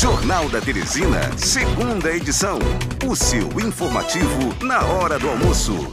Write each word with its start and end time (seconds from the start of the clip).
Jornal 0.00 0.48
da 0.48 0.60
Teresina, 0.60 1.36
segunda 1.36 2.14
edição. 2.14 2.60
O 3.04 3.16
seu 3.16 3.48
informativo 3.58 4.54
na 4.64 4.80
hora 4.86 5.18
do 5.18 5.28
almoço. 5.28 5.92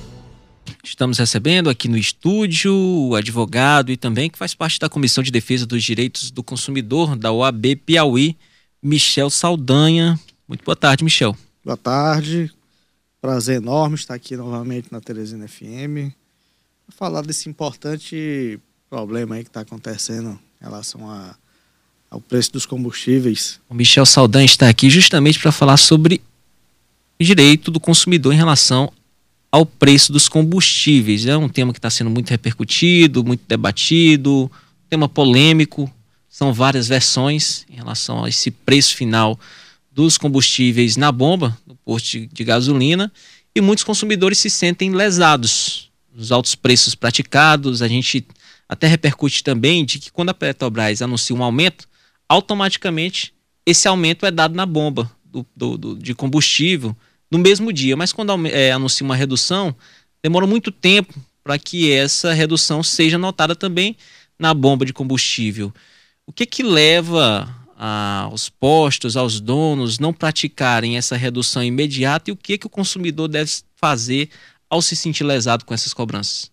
Estamos 0.83 1.17
recebendo 1.17 1.71
aqui 1.71 1.87
no 1.87 1.97
estúdio 1.97 2.71
o 2.71 3.15
advogado 3.15 3.91
e 3.91 3.97
também 3.97 4.29
que 4.29 4.37
faz 4.37 4.53
parte 4.53 4.79
da 4.79 4.87
Comissão 4.87 5.23
de 5.23 5.31
Defesa 5.31 5.65
dos 5.65 5.83
Direitos 5.83 6.29
do 6.29 6.43
Consumidor 6.43 7.15
da 7.15 7.31
OAB 7.31 7.77
Piauí, 7.83 8.37
Michel 8.79 9.31
Saldanha. 9.31 10.19
Muito 10.47 10.63
boa 10.63 10.75
tarde, 10.75 11.03
Michel. 11.03 11.35
Boa 11.63 11.75
tarde. 11.75 12.53
Prazer 13.19 13.57
enorme 13.57 13.95
estar 13.95 14.13
aqui 14.13 14.37
novamente 14.37 14.89
na 14.91 15.01
Teresina 15.01 15.47
FM. 15.47 16.13
Falar 16.89 17.23
desse 17.23 17.49
importante 17.49 18.59
problema 18.87 19.33
aí 19.33 19.43
que 19.43 19.49
está 19.49 19.61
acontecendo 19.61 20.39
em 20.61 20.63
relação 20.63 21.09
a 21.09 21.35
ao 22.15 22.21
preço 22.21 22.53
dos 22.53 22.65
combustíveis. 22.65 23.59
O 23.69 23.73
Michel 23.73 24.05
Saldanha 24.05 24.45
está 24.45 24.69
aqui 24.69 24.89
justamente 24.89 25.37
para 25.37 25.51
falar 25.51 25.75
sobre 25.75 26.21
o 27.19 27.23
direito 27.23 27.69
do 27.69 27.79
consumidor 27.79 28.33
em 28.33 28.37
relação 28.37 28.89
ao 29.51 29.65
preço 29.65 30.13
dos 30.13 30.29
combustíveis. 30.29 31.25
É 31.25 31.35
um 31.35 31.49
tema 31.49 31.73
que 31.73 31.79
está 31.79 31.89
sendo 31.89 32.09
muito 32.09 32.29
repercutido, 32.29 33.21
muito 33.21 33.43
debatido, 33.45 34.49
tema 34.89 35.09
polêmico. 35.09 35.91
São 36.29 36.53
várias 36.53 36.87
versões 36.87 37.65
em 37.69 37.75
relação 37.75 38.23
a 38.23 38.29
esse 38.29 38.49
preço 38.49 38.95
final 38.95 39.37
dos 39.91 40.17
combustíveis 40.17 40.95
na 40.95 41.11
bomba, 41.11 41.57
no 41.67 41.75
posto 41.75 42.25
de 42.27 42.43
gasolina, 42.45 43.11
e 43.53 43.59
muitos 43.59 43.83
consumidores 43.83 44.37
se 44.37 44.49
sentem 44.49 44.91
lesados 44.91 45.89
nos 46.13 46.31
altos 46.31 46.55
preços 46.55 46.95
praticados. 46.95 47.81
A 47.81 47.89
gente 47.89 48.25
até 48.69 48.87
repercute 48.87 49.43
também 49.43 49.83
de 49.83 49.99
que 49.99 50.11
quando 50.11 50.29
a 50.29 50.33
Petrobras 50.33 51.01
anuncia 51.01 51.35
um 51.35 51.43
aumento, 51.43 51.87
automaticamente 52.27 53.33
esse 53.65 53.87
aumento 53.87 54.25
é 54.25 54.31
dado 54.31 54.55
na 54.55 54.65
bomba 54.65 55.11
do, 55.23 55.45
do, 55.55 55.77
do 55.77 55.97
de 55.97 56.13
combustível 56.13 56.95
no 57.29 57.39
mesmo 57.39 57.73
dia. 57.73 57.95
Mas 57.97 58.13
quando 58.13 58.47
é, 58.47 58.71
anuncia 58.71 59.03
uma 59.03 59.15
redução, 59.15 59.75
demora 60.23 60.45
muito 60.45 60.71
tempo 60.71 61.13
para 61.43 61.57
que 61.57 61.91
essa 61.91 62.33
redução 62.33 62.81
seja 62.81 63.17
notada 63.17 63.55
também 63.55 63.95
na 64.37 64.53
bomba 64.53 64.85
de 64.85 64.93
combustível. 64.93 65.73
O 66.25 66.33
que 66.33 66.45
que 66.45 66.63
leva 66.63 67.47
aos 67.77 68.49
postos, 68.49 69.17
aos 69.17 69.39
donos 69.39 69.99
não 69.99 70.13
praticarem 70.13 70.97
essa 70.97 71.15
redução 71.15 71.63
imediata 71.63 72.29
e 72.29 72.33
o 72.33 72.37
que 72.37 72.57
que 72.57 72.67
o 72.67 72.69
consumidor 72.69 73.27
deve 73.27 73.51
fazer 73.75 74.29
ao 74.69 74.81
se 74.81 74.95
sentir 74.95 75.23
lesado 75.23 75.65
com 75.65 75.73
essas 75.73 75.93
cobranças? 75.93 76.51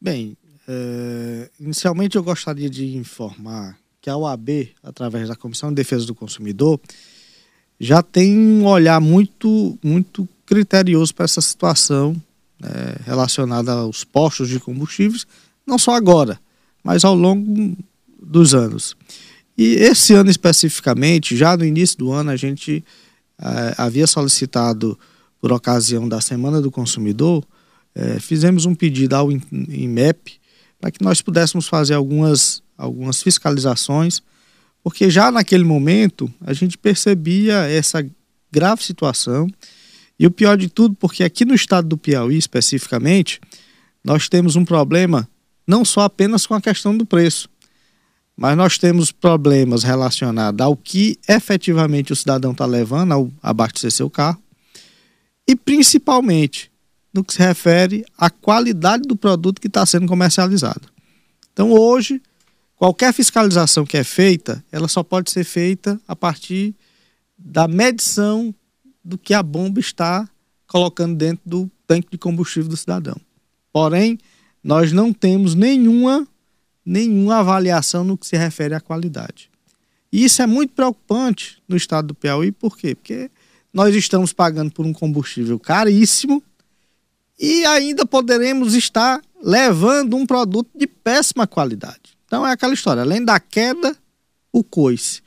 Bem, 0.00 0.36
é, 0.68 1.50
inicialmente 1.58 2.16
eu 2.16 2.22
gostaria 2.22 2.68
de 2.68 2.96
informar 2.96 3.78
que 4.04 4.10
a 4.10 4.18
OAB, 4.18 4.68
através 4.82 5.28
da 5.28 5.34
Comissão 5.34 5.70
de 5.70 5.76
Defesa 5.76 6.04
do 6.04 6.14
Consumidor, 6.14 6.78
já 7.80 8.02
tem 8.02 8.36
um 8.36 8.66
olhar 8.66 9.00
muito, 9.00 9.78
muito 9.82 10.28
criterioso 10.44 11.14
para 11.14 11.24
essa 11.24 11.40
situação 11.40 12.14
é, 12.62 13.00
relacionada 13.06 13.72
aos 13.72 14.04
postos 14.04 14.50
de 14.50 14.60
combustíveis, 14.60 15.26
não 15.66 15.78
só 15.78 15.94
agora, 15.94 16.38
mas 16.82 17.02
ao 17.02 17.14
longo 17.14 17.74
dos 18.22 18.54
anos. 18.54 18.94
E 19.56 19.72
esse 19.76 20.12
ano 20.12 20.28
especificamente, 20.28 21.34
já 21.34 21.56
no 21.56 21.64
início 21.64 21.96
do 21.96 22.12
ano, 22.12 22.30
a 22.30 22.36
gente 22.36 22.84
é, 23.40 23.74
havia 23.78 24.06
solicitado, 24.06 24.98
por 25.40 25.50
ocasião 25.50 26.06
da 26.06 26.20
Semana 26.20 26.60
do 26.60 26.70
Consumidor, 26.70 27.42
é, 27.94 28.20
fizemos 28.20 28.66
um 28.66 28.74
pedido 28.74 29.14
ao 29.14 29.32
IMEP 29.32 30.38
para 30.84 30.90
que 30.90 31.02
nós 31.02 31.22
pudéssemos 31.22 31.66
fazer 31.66 31.94
algumas 31.94 32.62
algumas 32.76 33.22
fiscalizações, 33.22 34.20
porque 34.82 35.08
já 35.08 35.30
naquele 35.30 35.64
momento 35.64 36.30
a 36.42 36.52
gente 36.52 36.76
percebia 36.76 37.54
essa 37.70 38.06
grave 38.52 38.84
situação. 38.84 39.48
E 40.18 40.26
o 40.26 40.30
pior 40.30 40.58
de 40.58 40.68
tudo, 40.68 40.94
porque 40.94 41.24
aqui 41.24 41.46
no 41.46 41.54
estado 41.54 41.88
do 41.88 41.96
Piauí, 41.96 42.36
especificamente, 42.36 43.40
nós 44.04 44.28
temos 44.28 44.56
um 44.56 44.64
problema 44.64 45.26
não 45.66 45.86
só 45.86 46.02
apenas 46.02 46.46
com 46.46 46.52
a 46.52 46.60
questão 46.60 46.94
do 46.94 47.06
preço, 47.06 47.48
mas 48.36 48.54
nós 48.54 48.76
temos 48.76 49.10
problemas 49.10 49.84
relacionados 49.84 50.60
ao 50.60 50.76
que 50.76 51.18
efetivamente 51.26 52.12
o 52.12 52.16
cidadão 52.16 52.52
está 52.52 52.66
levando 52.66 53.12
ao 53.12 53.32
abastecer 53.42 53.90
seu 53.90 54.10
carro 54.10 54.38
e 55.48 55.56
principalmente 55.56 56.70
no 57.14 57.24
que 57.24 57.32
se 57.32 57.38
refere 57.38 58.04
à 58.18 58.28
qualidade 58.28 59.04
do 59.04 59.16
produto 59.16 59.60
que 59.60 59.68
está 59.68 59.86
sendo 59.86 60.06
comercializado. 60.06 60.88
Então 61.52 61.70
hoje 61.70 62.20
Qualquer 62.76 63.14
fiscalização 63.14 63.86
que 63.86 63.96
é 63.96 64.04
feita, 64.04 64.64
ela 64.70 64.88
só 64.88 65.02
pode 65.02 65.30
ser 65.30 65.44
feita 65.44 66.00
a 66.08 66.16
partir 66.16 66.74
da 67.38 67.68
medição 67.68 68.54
do 69.02 69.16
que 69.16 69.32
a 69.32 69.42
bomba 69.42 69.78
está 69.80 70.28
colocando 70.66 71.16
dentro 71.16 71.42
do 71.46 71.70
tanque 71.86 72.08
de 72.10 72.18
combustível 72.18 72.68
do 72.68 72.76
cidadão. 72.76 73.16
Porém, 73.72 74.18
nós 74.62 74.92
não 74.92 75.12
temos 75.12 75.54
nenhuma 75.54 76.26
nenhuma 76.84 77.36
avaliação 77.36 78.04
no 78.04 78.18
que 78.18 78.26
se 78.26 78.36
refere 78.36 78.74
à 78.74 78.80
qualidade. 78.80 79.50
E 80.12 80.22
isso 80.22 80.42
é 80.42 80.46
muito 80.46 80.74
preocupante 80.74 81.62
no 81.66 81.78
estado 81.78 82.08
do 82.08 82.14
Piauí, 82.14 82.52
por 82.52 82.76
quê? 82.76 82.94
Porque 82.94 83.30
nós 83.72 83.94
estamos 83.94 84.34
pagando 84.34 84.70
por 84.70 84.84
um 84.84 84.92
combustível 84.92 85.58
caríssimo 85.58 86.42
e 87.38 87.64
ainda 87.66 88.06
poderemos 88.06 88.74
estar 88.74 89.20
levando 89.42 90.16
um 90.16 90.26
produto 90.26 90.70
de 90.74 90.86
péssima 90.86 91.46
qualidade. 91.46 92.14
Então 92.26 92.46
é 92.46 92.52
aquela 92.52 92.74
história, 92.74 93.02
além 93.02 93.24
da 93.24 93.38
queda, 93.38 93.96
o 94.52 94.62
coice. 94.64 95.22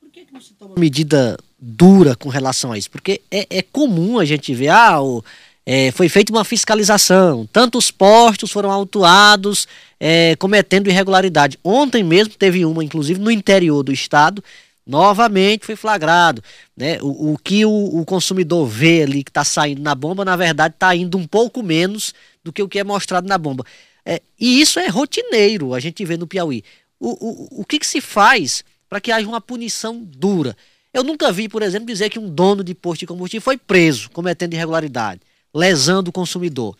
Por 0.00 0.10
que, 0.10 0.24
que 0.24 0.32
não 0.32 0.40
se 0.40 0.54
toma 0.54 0.74
medida 0.78 1.36
dura 1.58 2.16
com 2.16 2.28
relação 2.28 2.72
a 2.72 2.78
isso? 2.78 2.90
Porque 2.90 3.20
é, 3.30 3.46
é 3.50 3.62
comum 3.62 4.18
a 4.18 4.24
gente 4.24 4.54
ver, 4.54 4.68
ah, 4.68 5.02
o, 5.02 5.22
é, 5.64 5.90
foi 5.92 6.08
feita 6.08 6.32
uma 6.32 6.44
fiscalização, 6.44 7.48
tantos 7.52 7.90
postos 7.90 8.50
foram 8.50 8.70
autuados 8.70 9.68
é, 10.00 10.34
cometendo 10.36 10.88
irregularidade. 10.88 11.58
Ontem 11.62 12.02
mesmo 12.02 12.34
teve 12.34 12.64
uma, 12.64 12.82
inclusive 12.82 13.20
no 13.20 13.30
interior 13.30 13.82
do 13.82 13.92
estado, 13.92 14.42
novamente 14.86 15.66
foi 15.66 15.76
flagrado. 15.76 16.42
Né? 16.76 16.98
O, 17.00 17.32
o 17.32 17.38
que 17.38 17.64
o, 17.64 17.70
o, 17.70 18.04
consumidor 18.04 18.66
vê 18.66 19.02
ali 19.02 19.24
que 19.24 19.30
está 19.30 19.44
saindo 19.44 19.82
na 19.82 19.94
bomba, 19.94 20.24
na 20.24 20.36
verdade, 20.36 20.74
está 20.74 20.94
indo 20.94 21.16
um 21.16 21.26
pouco 21.26 21.62
menos 21.62 22.14
do 22.42 22.52
que 22.52 22.62
o 22.62 22.68
que 22.68 22.78
é 22.78 22.84
mostrado 22.84 23.28
na 23.28 23.38
bomba. 23.38 23.64
É, 24.04 24.20
e 24.38 24.60
isso 24.60 24.78
é 24.78 24.88
rotineiro, 24.88 25.74
a 25.74 25.80
gente 25.80 26.04
vê 26.04 26.16
no 26.16 26.26
Piauí. 26.26 26.64
O, 26.98 27.10
o, 27.10 27.60
o 27.60 27.64
que, 27.64 27.78
que 27.78 27.86
se 27.86 28.00
faz 28.00 28.64
para 28.88 29.00
que 29.00 29.12
haja 29.12 29.26
uma 29.26 29.40
punição 29.40 30.02
dura? 30.02 30.56
Eu 30.92 31.02
nunca 31.02 31.32
vi, 31.32 31.48
por 31.48 31.62
exemplo, 31.62 31.86
dizer 31.86 32.10
que 32.10 32.18
um 32.18 32.28
dono 32.28 32.62
de 32.62 32.74
posto 32.74 33.00
de 33.00 33.06
combustível 33.06 33.42
foi 33.42 33.56
preso 33.56 34.10
cometendo 34.10 34.52
irregularidade, 34.54 35.20
lesando 35.54 36.10
o 36.10 36.12
consumidor. 36.12 36.76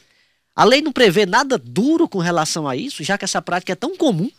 A 0.54 0.64
lei 0.64 0.82
não 0.82 0.92
prevê 0.92 1.24
nada 1.24 1.56
duro 1.56 2.06
com 2.06 2.18
relação 2.18 2.68
a 2.68 2.76
isso, 2.76 3.02
já 3.02 3.16
que 3.16 3.24
essa 3.24 3.40
prática 3.40 3.72
é 3.72 3.76
tão 3.76 3.96
comum? 3.96 4.30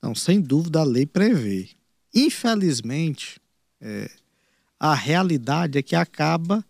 Não, 0.00 0.14
sem 0.14 0.40
dúvida 0.40 0.80
a 0.80 0.84
lei 0.84 1.04
prevê. 1.04 1.68
Infelizmente, 2.14 3.40
é, 3.80 4.10
a 4.78 4.94
realidade 4.94 5.78
é 5.78 5.82
que 5.82 5.94
acaba 5.94 6.64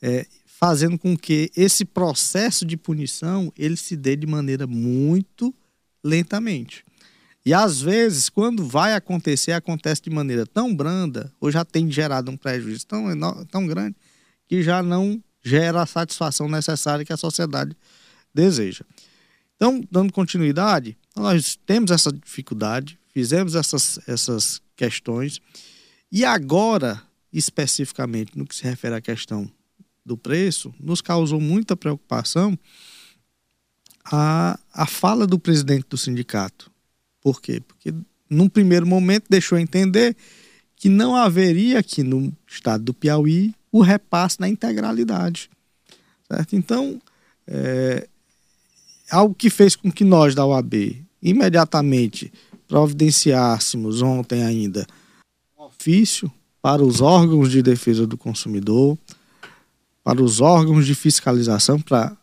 é, 0.00 0.26
fazendo 0.44 0.98
com 0.98 1.16
que 1.16 1.50
esse 1.56 1.84
processo 1.84 2.64
de 2.64 2.76
punição 2.76 3.52
ele 3.58 3.76
se 3.76 3.96
dê 3.96 4.16
de 4.16 4.26
maneira 4.26 4.66
muito 4.66 5.54
lentamente. 6.02 6.84
E 7.44 7.54
às 7.54 7.80
vezes, 7.80 8.28
quando 8.28 8.66
vai 8.66 8.94
acontecer, 8.94 9.52
acontece 9.52 10.02
de 10.02 10.10
maneira 10.10 10.44
tão 10.44 10.74
branda, 10.74 11.32
ou 11.40 11.50
já 11.50 11.64
tem 11.64 11.90
gerado 11.90 12.30
um 12.30 12.36
prejuízo 12.36 12.86
tão, 12.86 13.04
tão 13.46 13.66
grande, 13.66 13.94
que 14.48 14.62
já 14.62 14.82
não 14.82 15.22
gera 15.44 15.82
a 15.82 15.86
satisfação 15.86 16.48
necessária 16.48 17.04
que 17.04 17.12
a 17.12 17.16
sociedade 17.16 17.76
deseja. 18.34 18.84
Então, 19.54 19.80
dando 19.90 20.12
continuidade, 20.12 20.98
nós 21.14 21.56
temos 21.64 21.90
essa 21.90 22.12
dificuldade, 22.12 22.98
fizemos 23.16 23.54
essas, 23.54 23.98
essas 24.06 24.60
questões, 24.76 25.40
e 26.12 26.22
agora, 26.22 27.02
especificamente 27.32 28.36
no 28.36 28.44
que 28.44 28.54
se 28.54 28.62
refere 28.62 28.94
à 28.94 29.00
questão 29.00 29.50
do 30.04 30.18
preço, 30.18 30.74
nos 30.78 31.00
causou 31.00 31.40
muita 31.40 31.74
preocupação 31.74 32.58
a, 34.04 34.60
a 34.70 34.84
fala 34.84 35.26
do 35.26 35.38
presidente 35.38 35.86
do 35.88 35.96
sindicato. 35.96 36.70
Por 37.22 37.40
quê? 37.40 37.58
Porque 37.58 37.94
num 38.28 38.50
primeiro 38.50 38.86
momento 38.86 39.24
deixou 39.30 39.58
entender 39.58 40.14
que 40.76 40.90
não 40.90 41.16
haveria 41.16 41.78
aqui 41.78 42.02
no 42.02 42.30
estado 42.46 42.84
do 42.84 42.92
Piauí 42.92 43.54
o 43.72 43.80
repasse 43.80 44.38
na 44.38 44.46
integralidade. 44.46 45.48
Certo? 46.30 46.54
Então, 46.54 47.00
é, 47.46 48.06
algo 49.10 49.34
que 49.34 49.48
fez 49.48 49.74
com 49.74 49.90
que 49.90 50.04
nós 50.04 50.34
da 50.34 50.44
UAB 50.44 51.02
imediatamente 51.22 52.30
providenciássemos 52.68 54.02
ontem 54.02 54.42
ainda 54.42 54.86
um 55.58 55.64
ofício 55.64 56.30
para 56.60 56.82
os 56.82 57.00
órgãos 57.00 57.50
de 57.50 57.62
defesa 57.62 58.06
do 58.06 58.16
consumidor, 58.16 58.98
para 60.02 60.22
os 60.22 60.40
órgãos 60.40 60.86
de 60.86 60.94
fiscalização 60.94 61.80
para 61.80 62.16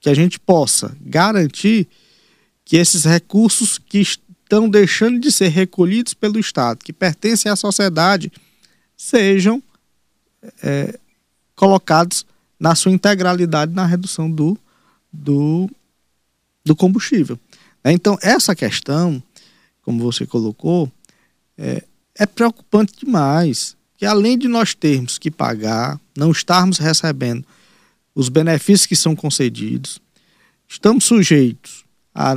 que 0.00 0.08
a 0.08 0.14
gente 0.14 0.38
possa 0.38 0.96
garantir 1.00 1.88
que 2.64 2.76
esses 2.76 3.04
recursos 3.04 3.78
que 3.78 3.98
estão 3.98 4.68
deixando 4.68 5.18
de 5.18 5.32
ser 5.32 5.48
recolhidos 5.48 6.14
pelo 6.14 6.38
Estado, 6.38 6.84
que 6.84 6.92
pertencem 6.92 7.50
à 7.50 7.56
sociedade, 7.56 8.32
sejam 8.96 9.62
é, 10.62 10.98
colocados 11.54 12.26
na 12.58 12.74
sua 12.74 12.92
integralidade 12.92 13.72
na 13.72 13.86
redução 13.86 14.30
do, 14.30 14.58
do, 15.12 15.70
do 16.64 16.74
combustível. 16.74 17.38
Então, 17.84 18.18
essa 18.20 18.54
questão, 18.54 19.22
como 19.88 20.02
você 20.02 20.26
colocou, 20.26 20.92
é, 21.56 21.82
é 22.14 22.26
preocupante 22.26 22.92
demais. 23.02 23.74
Que 23.96 24.04
além 24.04 24.36
de 24.36 24.46
nós 24.46 24.74
termos 24.74 25.16
que 25.16 25.30
pagar, 25.30 25.98
não 26.14 26.30
estarmos 26.30 26.76
recebendo 26.76 27.42
os 28.14 28.28
benefícios 28.28 28.84
que 28.84 28.94
são 28.94 29.16
concedidos, 29.16 29.98
estamos 30.68 31.04
sujeitos 31.04 31.86
a 32.14 32.36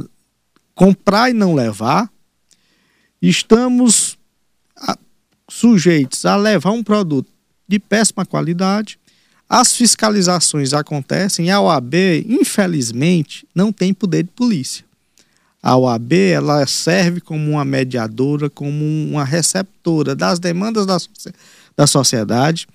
comprar 0.74 1.30
e 1.30 1.33
não 1.33 1.53
levar, 1.53 2.09
estamos 3.21 4.18
a, 4.77 4.98
sujeitos 5.50 6.25
a 6.25 6.38
levar 6.38 6.71
um 6.71 6.81
produto 6.81 7.30
de 7.68 7.80
péssima 7.80 8.25
qualidade, 8.25 8.98
as 9.50 9.75
fiscalizações 9.75 10.71
acontecem 10.71 11.48
e 11.48 11.51
a 11.51 11.59
OAB, 11.59 11.95
infelizmente, 12.30 13.45
não 13.53 13.74
tem 13.74 13.94
poder 13.94 14.24
de 14.24 14.30
polícia. 14.30 14.86
A 15.62 15.78
OAB 15.78 16.13
ela 16.13 16.66
serve 16.66 17.22
como 17.22 17.52
uma 17.52 17.63
mediadora, 17.63 18.50
como 18.50 18.84
uma 18.84 19.24
receptora 19.24 20.16
das 20.16 20.40
demandas 20.40 20.86
da, 20.86 20.98
da 21.78 21.86
sociedade, 21.86 22.68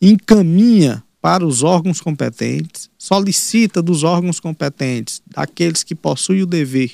encaminha 0.00 1.02
para 1.20 1.44
os 1.44 1.62
órgãos 1.62 2.00
competentes, 2.00 2.88
solicita 2.96 3.82
dos 3.82 4.04
órgãos 4.04 4.40
competentes, 4.40 5.20
daqueles 5.26 5.82
que 5.82 5.94
possuem 5.94 6.42
o 6.42 6.46
dever 6.46 6.92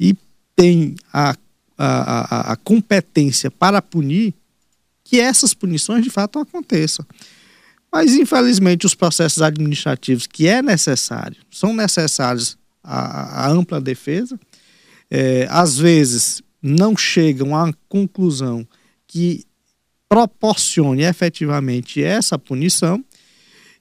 e 0.00 0.16
têm 0.56 0.94
a, 1.12 1.36
a, 1.76 2.50
a, 2.50 2.52
a 2.52 2.56
competência 2.56 3.50
para 3.50 3.82
punir, 3.82 4.32
que 5.04 5.20
essas 5.20 5.52
punições 5.52 6.02
de 6.02 6.08
fato 6.08 6.38
aconteçam. 6.38 7.04
Mas, 7.92 8.14
infelizmente, 8.14 8.86
os 8.86 8.94
processos 8.94 9.42
administrativos 9.42 10.26
que 10.26 10.46
é 10.46 10.62
necessário, 10.62 11.36
são 11.50 11.74
necessários 11.74 12.56
a, 12.82 13.46
a 13.46 13.50
ampla 13.50 13.80
defesa, 13.80 14.40
é, 15.14 15.46
às 15.50 15.76
vezes 15.76 16.42
não 16.62 16.96
chegam 16.96 17.54
à 17.54 17.70
conclusão 17.86 18.66
que 19.06 19.44
proporcione 20.08 21.02
efetivamente 21.02 22.02
essa 22.02 22.38
punição 22.38 23.04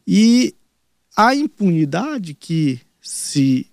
e 0.06 0.54
a 1.16 1.33
impunidade 1.33 2.33
que 2.33 2.81
se 3.01 3.66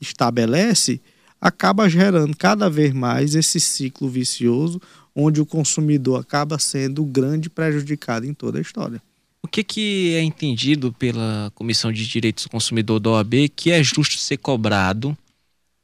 estabelece 0.00 1.00
acaba 1.40 1.88
gerando 1.88 2.36
cada 2.36 2.68
vez 2.68 2.92
mais 2.92 3.36
esse 3.36 3.60
ciclo 3.60 4.08
vicioso 4.08 4.80
onde 5.14 5.40
o 5.40 5.46
consumidor 5.46 6.20
acaba 6.20 6.58
sendo 6.58 7.04
grande 7.04 7.48
prejudicado 7.48 8.26
em 8.26 8.34
toda 8.34 8.58
a 8.58 8.60
história. 8.60 9.00
O 9.40 9.46
que, 9.46 9.62
que 9.62 10.14
é 10.14 10.22
entendido 10.22 10.92
pela 10.92 11.52
Comissão 11.54 11.92
de 11.92 12.08
Direitos 12.08 12.44
do 12.44 12.50
Consumidor 12.50 12.98
da 12.98 13.10
OAB 13.10 13.48
que 13.54 13.70
é 13.70 13.80
justo 13.84 14.18
ser 14.18 14.38
cobrado 14.38 15.16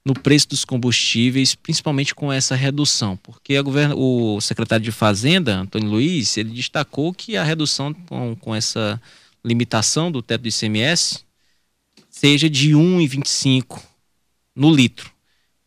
no 0.04 0.14
preço 0.14 0.48
dos 0.48 0.64
combustíveis, 0.64 1.54
principalmente 1.54 2.14
com 2.14 2.32
essa 2.32 2.54
redução, 2.54 3.16
porque 3.16 3.54
o 3.94 4.40
secretário 4.40 4.84
de 4.84 4.92
Fazenda, 4.92 5.58
Antônio 5.58 5.90
Luiz, 5.90 6.36
ele 6.36 6.50
destacou 6.50 7.12
que 7.12 7.36
a 7.36 7.44
redução 7.44 7.92
com, 7.92 8.34
com 8.36 8.54
essa 8.54 9.00
limitação 9.44 10.10
do 10.10 10.22
teto 10.22 10.42
do 10.42 10.48
ICMS 10.48 11.24
seja 12.08 12.48
de 12.48 12.70
1,25 12.70 13.80
no 14.54 14.74
litro. 14.74 15.10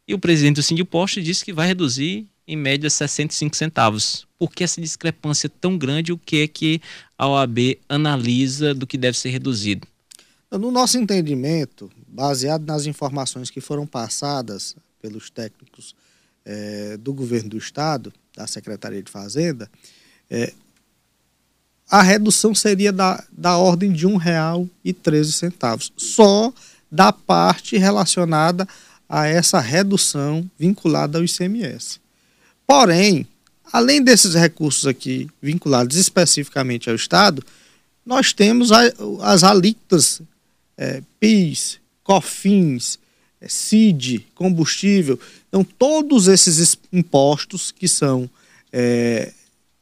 E 0.07 0.13
o 0.13 0.19
presidente 0.19 0.56
do 0.56 0.63
Sindiposto 0.63 1.21
disse 1.21 1.45
que 1.45 1.53
vai 1.53 1.68
reduzir 1.68 2.27
em 2.47 2.57
média 2.57 2.89
65 2.89 3.56
centavos. 3.56 4.27
Por 4.38 4.51
que 4.51 4.63
essa 4.63 4.81
discrepância 4.81 5.47
tão 5.50 5.77
grande? 5.77 6.12
O 6.12 6.18
que 6.18 6.41
é 6.41 6.47
que 6.47 6.81
a 7.18 7.27
OAB 7.27 7.77
analisa 7.88 8.74
do 8.74 8.86
que 8.86 8.97
deve 8.97 9.18
ser 9.18 9.29
reduzido? 9.29 9.88
No 10.51 10.69
nosso 10.69 10.97
entendimento, 10.97 11.89
baseado 12.13 12.65
nas 12.65 12.86
informações 12.86 13.50
que 13.50 13.60
foram 13.60 13.88
passadas 13.88 14.75
pelos 15.01 15.30
técnicos 15.30 15.95
é, 16.45 16.95
do 16.98 17.12
governo 17.12 17.50
do 17.50 17.57
estado, 17.57 18.13
da 18.36 18.45
Secretaria 18.45 19.01
de 19.01 19.12
Fazenda, 19.12 19.69
é, 20.30 20.54
a 21.89 22.01
redução 22.01 22.54
seria 22.54 22.92
da, 22.92 23.24
da 23.31 23.57
ordem 23.57 23.92
de 23.92 24.06
R$ 24.06 24.13
1,13, 24.13 25.92
só 25.98 26.54
da 26.92 27.12
parte 27.12 27.77
relacionada 27.77 28.68
a 29.10 29.27
essa 29.27 29.60
redução 29.60 30.50
vinculada 30.57 31.18
ao 31.18 31.24
ICMS. 31.24 32.00
Porém, 32.65 33.27
além 33.71 34.01
desses 34.01 34.36
recursos 34.36 34.86
aqui 34.86 35.30
vinculados 35.42 35.98
especificamente 35.98 36.89
ao 36.89 36.95
Estado, 36.95 37.44
nós 38.06 38.33
temos 38.33 38.71
as 39.21 39.44
alíquotas 39.44 40.21
é, 40.77 41.01
PIS, 41.19 41.80
COFINS, 42.03 43.00
é, 43.39 43.47
CID, 43.47 44.25
combustível. 44.35 45.19
Então, 45.47 45.63
todos 45.63 46.27
esses 46.27 46.77
impostos 46.91 47.71
que 47.71 47.88
são 47.88 48.29
é, 48.71 49.31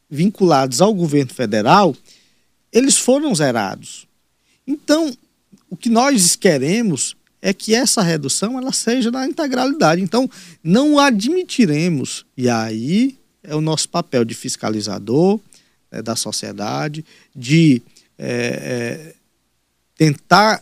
vinculados 0.10 0.82
ao 0.82 0.94
governo 0.94 1.34
federal, 1.34 1.96
eles 2.72 2.98
foram 2.98 3.34
zerados. 3.34 4.08
Então, 4.68 5.16
o 5.70 5.76
que 5.76 5.90
nós 5.90 6.36
queremos 6.36 7.16
é 7.42 7.54
que 7.54 7.74
essa 7.74 8.02
redução 8.02 8.58
ela 8.58 8.72
seja 8.72 9.10
na 9.10 9.26
integralidade. 9.26 10.02
Então, 10.02 10.30
não 10.64 11.00
admitiremos, 11.00 12.26
e 12.38 12.48
aí 12.48 13.18
é 13.44 13.56
o 13.56 13.62
nosso 13.62 13.90
papel 13.90 14.24
de 14.24 14.36
fiscalizador 14.36 15.40
né, 15.92 16.02
da 16.02 16.16
sociedade, 16.16 17.04
de 17.36 17.82
é, 18.18 18.28
é, 18.28 19.16
tentar 19.96 20.62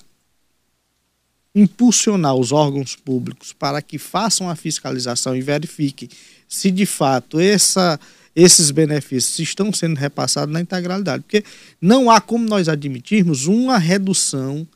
impulsionar 1.59 2.35
os 2.35 2.51
órgãos 2.51 2.95
públicos 2.95 3.53
para 3.53 3.81
que 3.81 3.97
façam 3.97 4.49
a 4.49 4.55
fiscalização 4.55 5.35
e 5.35 5.41
verifiquem 5.41 6.07
se 6.47 6.71
de 6.71 6.85
fato 6.85 7.39
essa, 7.39 7.99
esses 8.35 8.71
benefícios 8.71 9.39
estão 9.39 9.71
sendo 9.73 9.97
repassados 9.97 10.53
na 10.53 10.61
integralidade. 10.61 11.23
Porque 11.23 11.43
não 11.81 12.09
há 12.09 12.21
como 12.21 12.45
nós 12.45 12.69
admitirmos 12.69 13.45
uma 13.45 13.77
redução 13.77 14.67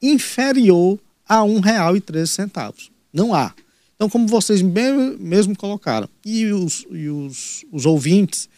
inferior 0.00 0.98
a 1.28 1.42
R$ 1.42 1.48
1,13. 1.48 2.90
Não 3.12 3.34
há. 3.34 3.54
Então, 3.94 4.10
como 4.10 4.26
vocês 4.26 4.60
mesmo 4.62 5.56
colocaram, 5.56 6.08
e 6.26 6.46
os, 6.46 6.84
e 6.90 7.08
os, 7.08 7.64
os 7.70 7.86
ouvintes, 7.86 8.48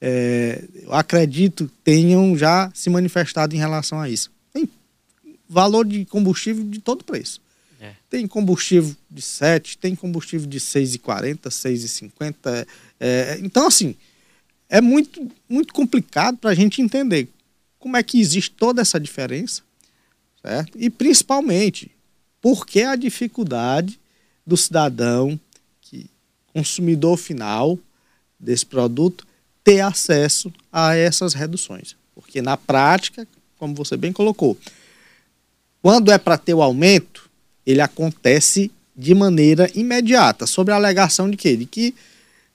é, 0.00 0.64
eu 0.82 0.94
acredito, 0.94 1.70
tenham 1.84 2.36
já 2.36 2.70
se 2.72 2.88
manifestado 2.88 3.54
em 3.54 3.58
relação 3.58 4.00
a 4.00 4.08
isso 4.08 4.30
valor 5.48 5.86
de 5.86 6.04
combustível 6.04 6.64
de 6.64 6.80
todo 6.80 7.04
preço. 7.04 7.40
É. 7.80 7.92
Tem 8.08 8.26
combustível 8.26 8.94
de 9.10 9.22
7, 9.22 9.78
tem 9.78 9.94
combustível 9.94 10.46
de 10.48 10.58
6,40, 10.58 11.48
6,50. 11.48 12.66
É, 12.98 13.38
então, 13.42 13.66
assim, 13.66 13.94
é 14.68 14.80
muito, 14.80 15.30
muito 15.48 15.72
complicado 15.74 16.38
para 16.38 16.50
a 16.50 16.54
gente 16.54 16.80
entender 16.80 17.28
como 17.78 17.96
é 17.96 18.02
que 18.02 18.20
existe 18.20 18.50
toda 18.50 18.82
essa 18.82 18.98
diferença, 18.98 19.62
certo? 20.42 20.76
E 20.76 20.90
principalmente, 20.90 21.90
por 22.40 22.66
que 22.66 22.82
a 22.82 22.96
dificuldade 22.96 24.00
do 24.46 24.56
cidadão, 24.56 25.38
que 25.80 26.08
consumidor 26.52 27.16
final 27.16 27.78
desse 28.38 28.64
produto, 28.64 29.26
ter 29.62 29.80
acesso 29.80 30.52
a 30.72 30.94
essas 30.94 31.34
reduções. 31.34 31.96
Porque 32.14 32.40
na 32.40 32.56
prática, 32.56 33.26
como 33.58 33.74
você 33.74 33.96
bem 33.96 34.12
colocou, 34.12 34.56
quando 35.86 36.10
é 36.10 36.18
para 36.18 36.36
ter 36.36 36.52
o 36.52 36.62
aumento, 36.62 37.30
ele 37.64 37.80
acontece 37.80 38.72
de 38.96 39.14
maneira 39.14 39.70
imediata, 39.72 40.44
sobre 40.44 40.74
a 40.74 40.76
alegação 40.76 41.30
de 41.30 41.36
quê? 41.36 41.56
De 41.56 41.64
que 41.64 41.94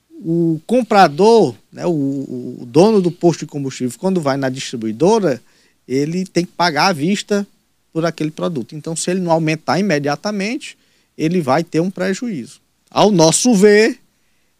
o 0.09 0.59
comprador, 0.67 1.55
né, 1.71 1.85
o, 1.85 1.91
o, 1.91 2.65
dono 2.65 3.01
do 3.01 3.09
posto 3.09 3.39
de 3.39 3.45
combustível, 3.45 3.97
quando 3.97 4.19
vai 4.19 4.35
na 4.35 4.49
distribuidora, 4.49 5.41
ele 5.87 6.25
tem 6.25 6.43
que 6.43 6.51
pagar 6.51 6.87
à 6.87 6.91
vista 6.91 7.47
por 7.93 8.05
aquele 8.05 8.31
produto. 8.31 8.75
Então, 8.75 8.97
se 8.97 9.09
ele 9.09 9.21
não 9.21 9.31
aumentar 9.31 9.79
imediatamente, 9.79 10.77
ele 11.17 11.39
vai 11.39 11.63
ter 11.63 11.79
um 11.79 11.89
prejuízo. 11.89 12.59
Ao 12.89 13.11
nosso 13.11 13.55
ver, 13.55 13.97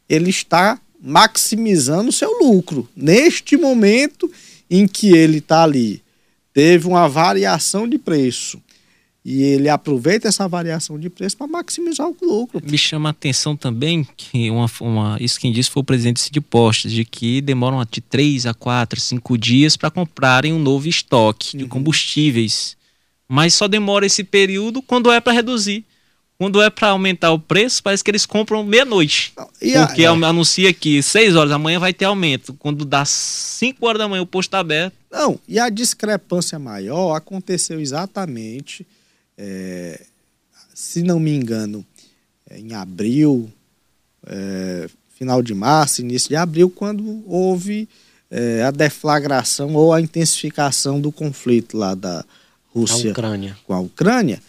ele 0.08 0.30
está 0.30 0.80
maximizando 0.98 2.08
o 2.08 2.14
seu 2.14 2.32
lucro. 2.40 2.88
Neste 2.96 3.58
momento 3.58 4.32
em 4.70 4.88
que 4.88 5.12
ele 5.12 5.40
está 5.40 5.62
ali 5.62 6.01
teve 6.54 6.88
uma 6.88 7.08
variação 7.08 7.88
de 7.88 7.98
preço 7.98 8.62
e 9.24 9.44
ele 9.44 9.70
aproveita 9.70 10.28
essa 10.28 10.48
variação 10.48 11.00
de 11.00 11.10
preço 11.10 11.38
para 11.38 11.46
maximizar 11.46 12.08
o 12.08 12.16
lucro. 12.22 12.62
Me 12.68 12.78
chama 12.78 13.10
a 13.10 13.12
atenção 13.12 13.56
também 13.56 14.08
que 14.18 14.50
uma, 14.50 14.66
uma, 14.80 15.18
isso 15.20 15.40
quem 15.40 15.52
disse 15.52 15.70
foi 15.70 15.82
o 15.82 15.86
presidente 15.86 16.32
de 16.32 16.42
postos, 16.42 16.92
de 16.92 17.06
que 17.06 17.40
demoram 17.40 17.86
de 17.90 18.02
3 18.02 18.48
a 18.48 18.54
4, 18.54 19.00
5 19.00 19.38
dias 19.38 19.78
para 19.78 19.92
comprarem 19.92 20.54
um 20.54 20.60
novo 20.60 20.88
estoque 20.88 21.56
de 21.56 21.64
uhum. 21.64 21.70
combustíveis. 21.70 22.76
Mas 23.28 23.54
só 23.54 23.68
demora 23.68 24.06
esse 24.06 24.24
período 24.24 24.82
quando 24.82 25.12
é 25.12 25.20
para 25.22 25.34
reduzir. 25.34 25.86
quando 26.40 26.60
é 26.60 26.72
para 26.72 26.90
aumentar 26.90 27.32
o 27.32 27.38
preço, 27.38 27.84
parece 27.84 28.04
que 28.04 28.10
eles 28.10 28.26
compram 28.26 28.64
meia-noite. 28.64 29.34
Porque 29.36 30.04
é. 30.04 30.08
anuncia 30.08 30.74
que 30.74 31.02
6 31.04 31.36
horas 31.36 31.52
da 31.52 31.60
manhã 31.60 31.80
vai 31.80 31.94
ter 31.94 32.06
aumento. 32.06 32.56
Quando 32.56 32.84
dá 32.84 33.06
5 33.06 33.86
horas 33.86 34.00
da 34.00 34.08
manhã 34.08 34.24
o 34.24 34.26
posto 34.26 34.48
está 34.48 34.60
aberto. 34.60 35.01
Não, 35.12 35.38
e 35.48 35.60
a 35.60 35.70
discrepância 35.70 36.58
maior 36.58 37.16
aconteceu 37.16 37.82
exatamente, 37.82 38.88
é, 39.38 40.00
se 40.74 41.04
não 41.04 41.20
me 41.20 41.36
engano, 41.36 41.86
é, 42.50 42.60
em 42.60 42.74
abril, 42.74 43.52
é, 44.26 44.90
final 45.10 45.42
de 45.44 45.54
março, 45.54 46.02
início 46.02 46.30
de 46.30 46.36
abril, 46.38 46.70
quando 46.70 47.24
houve 47.28 47.90
é, 48.30 48.64
a 48.64 48.72
deflagração 48.72 49.76
ou 49.76 49.94
a 49.94 50.00
intensificação 50.00 51.02
do 51.02 51.12
conflito 51.12 51.78
lá 51.78 51.94
da 51.94 52.20
A 52.20 52.26
Rússia 52.74 53.12
Ucrânia. 53.12 53.58
com 53.68 53.74
a 53.74 53.80
Ucrânia, 53.82 54.42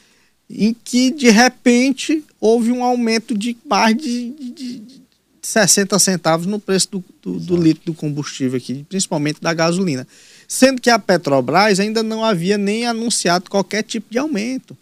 em 0.48 0.72
que 0.72 1.10
de 1.10 1.28
repente 1.28 2.24
houve 2.40 2.70
um 2.70 2.84
aumento 2.84 3.36
de 3.36 3.56
mais 3.68 3.96
de, 3.96 4.30
de, 4.30 4.78
de 4.78 5.02
60 5.42 5.98
centavos 5.98 6.46
no 6.46 6.60
preço 6.60 6.88
do, 6.92 7.04
do, 7.20 7.40
do 7.40 7.56
litro 7.56 7.86
do 7.86 7.94
combustível 7.94 8.56
aqui, 8.56 8.86
principalmente 8.88 9.40
da 9.40 9.52
gasolina. 9.52 10.06
Sendo 10.52 10.82
que 10.82 10.90
a 10.90 10.98
Petrobras 10.98 11.80
ainda 11.80 12.02
não 12.02 12.22
havia 12.22 12.58
nem 12.58 12.84
anunciado 12.84 13.48
qualquer 13.48 13.82
tipo 13.82 14.08
de 14.10 14.18
aumento. 14.18 14.76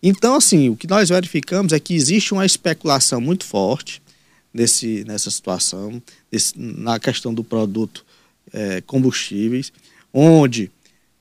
Então, 0.00 0.36
assim, 0.36 0.68
o 0.68 0.76
que 0.76 0.86
nós 0.86 1.08
verificamos 1.08 1.72
é 1.72 1.80
que 1.80 1.94
existe 1.94 2.32
uma 2.32 2.46
especulação 2.46 3.20
muito 3.20 3.44
forte 3.44 4.00
nesse, 4.54 5.02
nessa 5.08 5.28
situação, 5.28 6.00
na 6.54 7.00
questão 7.00 7.34
do 7.34 7.42
produto 7.42 8.06
eh, 8.52 8.84
combustíveis, 8.86 9.72
onde, 10.14 10.70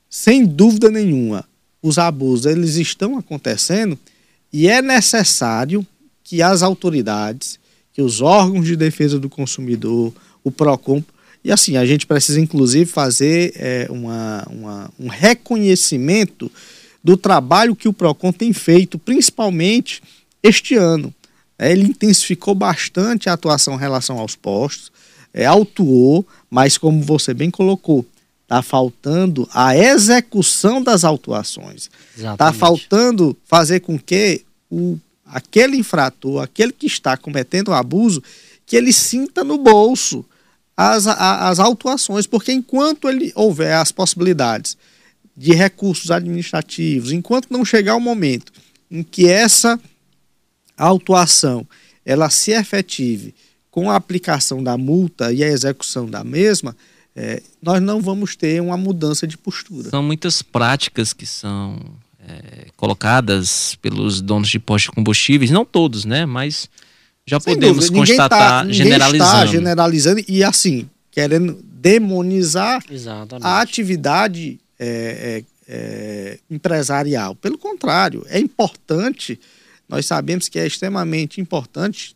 sem 0.08 0.46
dúvida 0.46 0.92
nenhuma, 0.92 1.44
os 1.82 1.98
abusos 1.98 2.46
eles 2.46 2.76
estão 2.76 3.18
acontecendo 3.18 3.98
e 4.54 4.68
é 4.68 4.84
necessário 4.84 5.84
que 6.24 6.44
as 6.44 6.62
autoridades, 6.62 7.60
que 7.92 8.04
os 8.04 8.22
órgãos 8.22 8.68
de 8.68 8.76
defesa 8.76 9.18
do 9.18 9.30
consumidor, 9.30 10.14
o 10.44 10.52
PROCON, 10.52 11.04
e 11.44 11.52
assim, 11.52 11.78
a 11.78 11.86
gente 11.86 12.06
precisa 12.06 12.40
inclusive 12.40 12.86
fazer 12.86 13.54
eh, 13.56 13.88
uma, 13.90 14.46
uma- 14.50 14.92
um 15.00 15.08
reconhecimento 15.08 16.52
do 17.04 17.16
trabalho 17.16 17.76
que 17.76 17.88
o 17.88 17.94
PROCON 17.94 18.32
tem 18.32 18.52
feito, 18.54 19.00
principalmente 19.00 20.02
este 20.44 20.76
ano. 20.76 21.14
É, 21.58 21.72
Ele 21.72 21.84
intensificou 21.88 22.54
bastante 22.56 23.30
a 23.30 23.34
atuação 23.34 23.76
em 23.76 23.80
relação 23.80 24.18
aos 24.20 24.36
postos, 24.36 24.92
é, 25.34 25.46
autuou, 25.46 26.26
mas 26.50 26.78
como 26.78 27.02
você 27.02 27.34
bem 27.34 27.50
colocou, 27.52 28.06
está 28.44 28.62
faltando 28.62 29.48
a 29.54 29.78
execução 29.78 30.82
das 30.82 31.04
autuações. 31.04 31.90
Está 32.34 32.52
faltando 32.54 33.38
fazer 33.46 33.80
com 33.82 33.98
que 34.00 34.42
o, 34.72 34.98
aquele 35.26 35.78
infrator, 35.78 36.42
aquele 36.42 36.72
que 36.72 36.88
está 36.88 37.16
cometendo 37.16 37.70
o 37.70 37.74
abuso, 37.74 38.24
que 38.66 38.76
ele 38.76 38.92
sinta 38.92 39.44
no 39.44 39.58
bolso 39.58 40.26
as, 40.82 41.06
as 41.08 41.60
autuações, 41.60 42.26
porque 42.26 42.54
enquanto 42.54 43.10
ele 43.10 43.34
houver 43.36 43.74
as 43.74 43.92
possibilidades 43.92 44.78
de 45.36 45.52
recursos 45.52 46.10
administrativos, 46.10 47.12
enquanto 47.12 47.52
não 47.52 47.66
chegar 47.66 47.98
o 47.98 48.00
momento 48.00 48.54
em 48.90 49.04
que 49.04 49.28
essa 49.28 49.78
autuação 50.78 51.68
ela 52.06 52.30
se 52.30 52.52
efetive 52.52 53.36
com 53.70 53.92
a 53.92 53.98
aplicação 53.98 54.64
da 54.64 54.78
multa 54.78 55.34
e 55.34 55.44
a 55.44 55.48
execução 55.48 56.10
da 56.10 56.24
mesma, 56.24 56.74
eh, 57.14 57.44
nós 57.62 57.82
não 57.82 58.00
vamos 58.00 58.38
ter 58.38 58.62
uma 58.62 58.78
mudança 58.78 59.28
de 59.28 59.38
postura. 59.38 59.90
São 59.90 60.02
muitas 60.02 60.42
práticas 60.42 61.12
que 61.12 61.26
são 61.26 61.78
é, 62.26 62.68
colocadas 62.78 63.76
pelos 63.82 64.22
donos 64.22 64.48
de 64.48 64.60
postos 64.60 64.90
de 64.90 64.96
combustíveis, 64.96 65.52
não 65.52 65.66
todos, 65.66 66.06
né? 66.06 66.26
Mas 66.26 66.70
já 67.30 67.40
Sem 67.40 67.54
podemos 67.54 67.76
dúvida, 67.86 67.94
ninguém 67.94 68.18
constatar 68.18 68.40
tá- 68.40 68.64
ninguém 68.64 68.78
generalizando. 68.84 69.34
está 69.34 69.46
generalizando 69.46 70.22
e 70.28 70.44
assim, 70.44 70.90
querendo 71.12 71.60
demonizar 71.64 72.84
Exatamente. 72.90 73.46
a 73.46 73.62
atividade 73.62 74.60
é, 74.80 75.44
é, 75.68 75.74
é, 75.74 76.40
empresarial. 76.50 77.36
Pelo 77.36 77.58
contrário, 77.58 78.26
é 78.30 78.40
importante, 78.40 79.40
nós 79.88 80.06
sabemos 80.06 80.50
que 80.50 80.58
é 80.60 80.66
extremamente 80.66 81.40
importante 81.40 82.16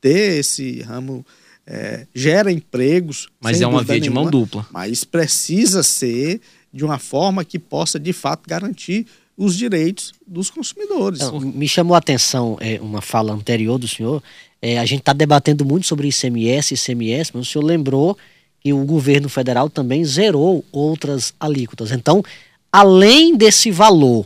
ter 0.00 0.38
esse 0.38 0.80
ramo, 0.82 1.24
é, 1.66 2.06
gera 2.14 2.50
empregos. 2.50 3.28
Mas 3.40 3.60
é 3.60 3.66
uma 3.66 3.82
via 3.82 4.00
de 4.00 4.10
mão 4.10 4.24
nenhuma, 4.24 4.30
dupla. 4.30 4.66
Mas 4.70 5.04
precisa 5.04 5.82
ser 5.82 6.40
de 6.72 6.84
uma 6.84 6.98
forma 6.98 7.44
que 7.44 7.58
possa, 7.58 8.00
de 8.00 8.12
fato, 8.12 8.48
garantir 8.48 9.06
os 9.36 9.56
direitos 9.56 10.12
dos 10.26 10.50
consumidores. 10.50 11.20
Então, 11.20 11.40
me 11.40 11.68
chamou 11.68 11.94
a 11.94 11.98
atenção 11.98 12.56
é, 12.60 12.80
uma 12.80 13.00
fala 13.00 13.32
anterior 13.32 13.78
do 13.78 13.88
senhor. 13.88 14.22
É, 14.66 14.78
a 14.78 14.84
gente 14.86 15.00
está 15.00 15.12
debatendo 15.12 15.62
muito 15.62 15.86
sobre 15.86 16.08
ICMS, 16.08 16.72
ICMS, 16.72 17.32
mas 17.34 17.46
o 17.46 17.50
senhor 17.52 17.62
lembrou 17.62 18.16
que 18.58 18.72
o 18.72 18.82
governo 18.86 19.28
federal 19.28 19.68
também 19.68 20.02
zerou 20.06 20.64
outras 20.72 21.34
alíquotas. 21.38 21.92
Então, 21.92 22.24
além 22.72 23.36
desse 23.36 23.70
valor 23.70 24.24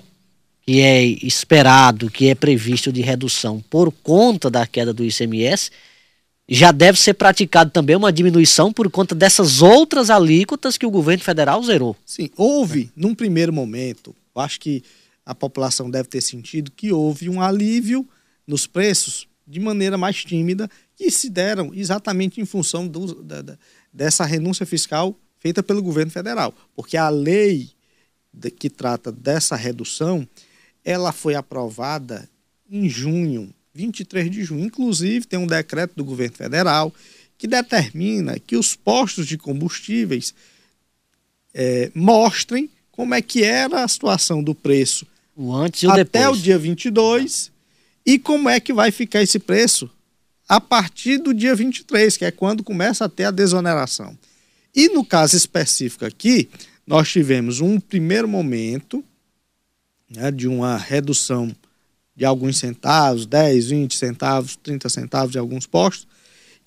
que 0.64 0.80
é 0.80 1.02
esperado, 1.04 2.09
que 2.09 2.28
é 2.28 2.37
previsto 2.37 2.92
de 2.92 3.00
redução 3.00 3.61
por 3.68 3.90
conta 3.90 4.49
da 4.49 4.64
queda 4.64 4.92
do 4.92 5.04
ICMS, 5.04 5.73
já 6.49 6.71
deve 6.71 7.00
ser 7.00 7.14
praticado 7.14 7.73
também 7.73 7.97
uma 7.97 8.12
diminuição 8.12 8.73
por 8.73 8.88
conta 8.88 9.16
dessas 9.16 9.61
outras 9.61 10.09
alíquotas 10.09 10.78
que 10.78 10.87
o 10.87 10.90
governo 10.90 11.25
federal 11.25 11.61
zerou. 11.64 11.97
Sim, 12.07 12.30
houve, 12.37 12.92
num 12.95 13.12
primeiro 13.12 13.52
momento, 13.52 14.14
eu 14.37 14.40
acho 14.40 14.61
que 14.61 14.85
a 15.26 15.35
população 15.35 15.90
deve 15.90 16.09
ter 16.09 16.21
sentido 16.21 16.71
que 16.71 16.92
houve 16.92 17.28
um 17.28 17.42
alívio 17.42 18.07
nos 18.47 18.68
preços 18.68 19.26
de 19.49 19.59
maneira 19.61 19.97
mais 19.97 20.23
tímida, 20.25 20.69
que 20.97 21.11
se 21.11 21.31
deram 21.31 21.73
exatamente 21.73 22.40
em 22.40 22.45
função 22.45 22.87
do- 22.87 23.23
da- 23.23 23.40
da- 23.43 23.59
dessa 23.93 24.25
renúncia 24.25 24.67
fiscal 24.67 25.19
feita 25.38 25.62
pelo 25.62 25.83
governo 25.83 26.11
federal. 26.12 26.55
Porque 26.76 26.97
a 26.97 27.09
lei 27.09 27.71
de- 28.33 28.50
que 28.50 28.69
trata 28.69 29.11
dessa 29.11 29.57
redução, 29.57 30.28
ela 30.85 31.12
foi 31.12 31.35
aprovada 31.35 32.28
em 32.71 32.88
junho, 32.88 33.52
23 33.73 34.31
de 34.31 34.45
junho. 34.45 34.64
Inclusive, 34.67 35.26
tem 35.26 35.38
um 35.38 35.47
decreto 35.47 35.95
do 35.97 36.05
governo 36.05 36.37
federal 36.37 36.93
que 37.38 37.47
determina 37.47 38.38
que 38.38 38.57
os 38.57 38.75
postos 38.76 39.26
de 39.26 39.38
combustíveis 39.38 40.35
eh, 41.55 41.90
mostrem 41.95 42.69
como 42.90 43.14
é 43.14 43.23
que 43.23 43.43
era 43.45 43.85
a 43.85 43.88
situação 43.88 44.43
do 44.43 44.55
preço 44.55 45.07
O 45.37 45.55
antes 45.55 45.83
e 45.83 45.87
o 45.87 45.90
até 45.90 46.05
depois. 46.05 46.38
o 46.38 46.43
dia 46.43 46.59
22 46.59 47.50
e 48.10 48.18
como 48.18 48.48
é 48.48 48.58
que 48.58 48.72
vai 48.72 48.90
ficar 48.90 49.22
esse 49.22 49.38
preço 49.38 49.90
a 50.48 50.58
partir 50.58 51.18
do 51.18 51.34
dia 51.34 51.54
23, 51.54 52.16
que 52.16 52.24
é 52.24 52.30
quando 52.30 52.64
começa 52.64 53.04
a 53.04 53.08
ter 53.08 53.24
a 53.24 53.30
desoneração. 53.30 54.16
E 54.74 54.88
no 54.88 55.04
caso 55.04 55.36
específico 55.36 56.06
aqui, 56.06 56.48
nós 56.86 57.10
tivemos 57.10 57.60
um 57.60 57.78
primeiro 57.78 58.26
momento 58.26 59.04
né, 60.10 60.30
de 60.30 60.48
uma 60.48 60.78
redução 60.78 61.54
de 62.16 62.24
alguns 62.24 62.56
centavos, 62.56 63.26
10, 63.26 63.66
20 63.68 63.94
centavos, 63.94 64.56
30 64.56 64.88
centavos 64.88 65.32
de 65.32 65.38
alguns 65.38 65.66
postos, 65.66 66.08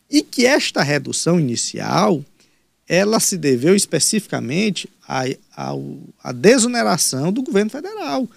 e 0.08 0.22
que 0.22 0.46
esta 0.46 0.84
redução 0.84 1.40
inicial 1.40 2.24
ela 2.88 3.20
se 3.20 3.36
deveu 3.36 3.76
especificamente 3.76 4.88
à, 5.08 5.24
ao- 5.56 5.98
à 6.24 6.32
desoneração 6.32 7.34
do 7.34 7.42
governo 7.42 7.72
federal. 7.72 8.30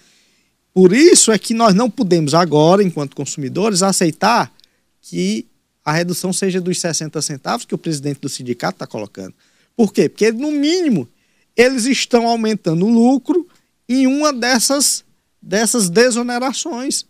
Por 0.75 0.93
isso 0.93 1.31
é 1.31 1.39
que 1.39 1.55
nós 1.55 1.73
não 1.73 1.89
podemos 1.89 2.35
agora, 2.35 2.83
enquanto 2.83 3.15
consumidores, 3.15 3.81
aceitar 3.81 4.53
que 5.01 5.47
a 5.85 5.93
redução 5.93 6.33
seja 6.33 6.61
dos 6.61 6.81
60 6.81 7.23
centavos 7.23 7.65
que 7.65 7.75
o 7.75 7.79
presidente 7.79 8.21
do 8.21 8.29
sindicato 8.29 8.75
está 8.75 8.87
colocando. 8.87 9.35
Por 9.77 9.93
quê? 9.93 10.09
Porque, 10.09 10.33
no 10.33 10.51
mínimo, 10.51 11.09
eles 11.57 11.85
estão 11.87 12.27
aumentando 12.27 12.87
o 12.87 12.91
lucro 12.91 13.47
em 13.89 14.07
uma 14.09 14.33
dessas, 14.33 15.05
dessas 15.41 15.89
desonerações. 15.89 17.07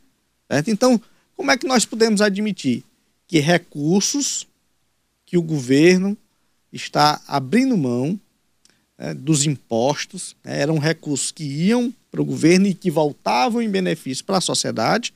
certo? 0.50 0.70
Então, 0.70 1.00
como 1.34 1.50
é 1.50 1.56
que 1.56 1.66
nós 1.66 1.86
podemos 1.86 2.20
admitir 2.20 2.84
que 3.26 3.38
recursos 3.38 4.46
que 5.24 5.38
o 5.38 5.42
governo 5.42 6.16
está 6.72 7.22
abrindo 7.26 7.76
mão 7.76 8.20
né, 8.98 9.14
dos 9.14 9.46
impostos, 9.46 10.36
né, 10.44 10.60
eram 10.60 10.78
recursos 10.78 11.32
que 11.32 11.44
iam 11.44 11.92
para 12.14 12.22
o 12.22 12.24
governo 12.24 12.68
e 12.68 12.74
que 12.74 12.92
voltavam 12.92 13.60
em 13.60 13.68
benefício 13.68 14.24
para 14.24 14.38
a 14.38 14.40
sociedade, 14.40 15.12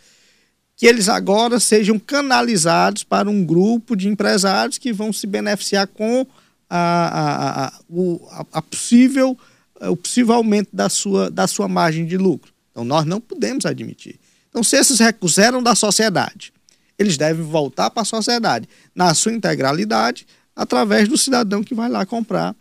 que 0.77 0.85
eles 0.85 1.09
agora 1.09 1.61
sejam 1.61 1.97
canalizados 1.97 3.05
para 3.05 3.31
um 3.31 3.45
grupo 3.45 3.95
de 3.95 4.09
empresários 4.09 4.79
que 4.79 4.93
vão 4.93 5.13
se 5.13 5.25
beneficiar 5.25 5.87
com 5.87 6.27
a, 6.69 6.79
a, 6.79 7.67
a, 7.67 7.73
o, 7.89 8.29
a, 8.53 8.61
possível, 8.61 9.39
o 9.81 9.97
possível 9.97 10.35
aumento 10.35 10.71
da 10.73 10.89
sua, 10.89 11.31
da 11.31 11.47
sua 11.47 11.69
margem 11.69 12.05
de 12.05 12.17
lucro. 12.17 12.53
Então, 12.73 12.85
nós 12.85 13.05
não 13.07 13.21
podemos 13.21 13.65
admitir. 13.65 14.19
Então, 14.51 14.65
se 14.65 14.77
esses 14.77 14.99
recursos 14.99 15.39
eram 15.39 15.63
da 15.63 15.77
sociedade, 15.77 16.53
eles 16.99 17.17
devem 17.17 17.45
voltar 17.45 17.91
para 17.91 18.03
a 18.03 18.05
sociedade 18.05 18.69
na 18.93 19.15
sua 19.15 19.33
integralidade, 19.33 20.27
através 20.55 21.07
do 21.07 21.17
cidadão 21.17 21.63
que 21.63 21.77
vai 21.77 21.89
lá 21.89 22.05
comprar 22.05 22.57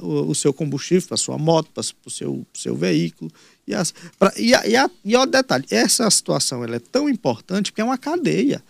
o, 0.00 0.30
o, 0.30 0.34
seu 0.34 0.52
combustível, 0.52 1.08
para 1.08 1.16
sua 1.16 1.38
moto, 1.38 1.70
para 1.72 1.82
o 2.04 2.10
seu, 2.10 2.46
seu 2.54 2.76
veículo. 2.76 3.30
E, 3.66 3.74
as, 3.74 3.92
pra, 4.18 4.32
e, 4.36 4.54
a, 4.54 4.66
e, 4.66 4.76
a, 4.76 4.90
e 5.04 5.16
ó, 5.16 5.26
detalhe, 5.26 5.66
essa 5.70 6.08
situação 6.10 6.62
ela 6.62 6.76
é 6.76 6.80
tão 6.80 7.08
importante 7.08 7.70
porque 7.70 7.80
é 7.80 7.84
uma 7.84 7.98
cadeia. 7.98 8.62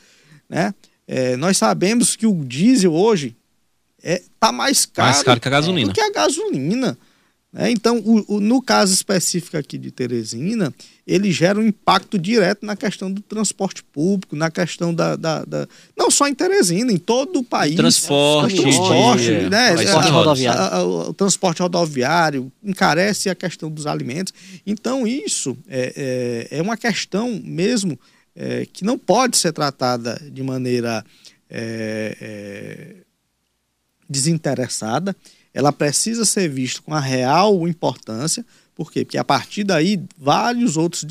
Né? 0.49 0.75
É, 1.07 1.37
nós 1.37 1.57
sabemos 1.57 2.17
que 2.17 2.27
o 2.27 2.45
diesel 2.45 2.95
hoje 2.95 3.37
está 3.99 4.11
é, 4.11 4.23
tá 4.39 4.53
mais 4.53 4.87
caro, 4.87 5.11
mais 5.11 5.23
caro 5.23 5.41
que 5.41 5.49
a 5.49 5.51
gasolina. 5.51 5.89
do 5.89 5.95
que 5.95 6.01
a 6.01 6.11
gasolina. 6.11 6.99
Né? 7.53 7.71
Então, 7.71 7.99
o, 7.99 8.37
o, 8.37 8.41
no 8.41 8.61
caso 8.61 8.93
específico 8.93 9.57
aqui 9.57 9.79
de 9.79 9.91
Teresina, 9.91 10.73
ele 11.07 11.33
gera 11.33 11.59
um 11.59 11.67
impacto 11.67 12.19
direto 12.19 12.67
na 12.67 12.77
questão 12.77 13.11
do 13.11 13.23
transporte 13.23 13.83
público, 13.83 14.37
na 14.37 14.51
questão 14.51 14.95
da. 14.95 15.17
da, 15.17 15.45
da 15.45 15.67
não 15.97 16.11
só 16.11 16.29
em 16.29 16.35
Teresina, 16.35 16.93
em 16.93 16.99
todo 16.99 17.39
o 17.39 17.45
país. 17.45 17.77
Transporte, 17.77 18.61
transporte 18.61 19.33
é, 19.33 19.49
né? 19.49 19.75
transporte 19.75 20.11
rodoviário. 20.11 20.89
o 21.09 21.15
transporte 21.15 21.63
rodoviário 21.63 22.53
encarece 22.63 23.31
a 23.31 23.35
questão 23.35 23.71
dos 23.71 23.87
alimentos. 23.87 24.35
Então, 24.67 25.07
isso 25.07 25.57
é, 25.69 26.49
é, 26.51 26.59
é 26.59 26.63
uma 26.63 26.77
questão 26.77 27.41
mesmo 27.43 27.99
é, 28.37 28.67
que 28.71 28.85
não 28.85 28.99
pode 28.99 29.39
ser 29.39 29.53
tratada 29.53 30.21
de 30.31 30.43
maneira 30.43 31.03
é, 31.49 32.17
é, 32.21 32.97
desinteressada 34.09 35.17
ela 35.53 35.73
precisa 35.73 36.25
ser 36.25 36.49
vista 36.49 36.81
com 36.83 36.95
a 36.95 37.01
real 37.01 37.67
importância. 37.67 38.45
Por 38.75 38.93
quê? 38.93 39.05
Porque 39.05 39.19
a 39.19 39.25
partir 39.25 39.65
daí 39.65 40.01
vários 40.17 40.77
outros 40.77 41.05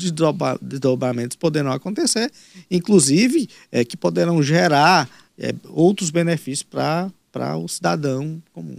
desdobramentos 0.62 1.36
poderão 1.36 1.70
acontecer, 1.70 2.30
inclusive 2.70 3.48
é, 3.70 3.84
que 3.84 3.96
poderão 3.96 4.42
gerar 4.42 5.08
é, 5.38 5.54
outros 5.68 6.10
benefícios 6.10 6.62
para 6.62 7.56
o 7.56 7.68
cidadão 7.68 8.42
comum. 8.52 8.78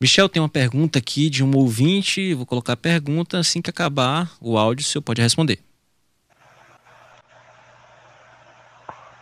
Michel 0.00 0.28
tem 0.28 0.40
uma 0.40 0.48
pergunta 0.48 0.98
aqui 1.00 1.28
de 1.28 1.42
um 1.42 1.56
ouvinte. 1.56 2.32
Vou 2.34 2.46
colocar 2.46 2.74
a 2.74 2.76
pergunta. 2.76 3.38
Assim 3.38 3.60
que 3.60 3.70
acabar 3.70 4.30
o 4.40 4.56
áudio, 4.56 4.84
o 4.84 4.86
senhor 4.86 5.02
pode 5.02 5.20
responder. 5.20 5.58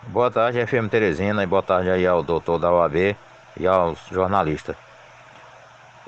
Boa 0.08 0.30
tarde, 0.30 0.64
FM 0.66 0.88
Teresina, 0.90 1.42
e 1.42 1.46
boa 1.46 1.62
tarde 1.62 1.90
aí 1.90 2.06
ao 2.06 2.22
doutor 2.22 2.58
da 2.58 2.70
OAB 2.70 3.16
e 3.58 3.66
aos 3.66 3.98
jornalistas. 4.10 4.76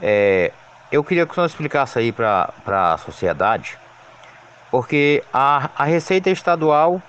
É, 0.01 0.53
eu 0.91 1.03
queria 1.05 1.27
que 1.27 1.33
o 1.33 1.35
senhor 1.35 1.47
explicasse 1.47 1.99
aí 1.99 2.13
para 2.13 2.53
a 2.67 2.99
sociedade, 2.99 3.79
porque 4.71 5.23
a, 5.33 5.71
a 5.77 5.85
Receita 5.85 6.31
Estadual, 6.31 7.03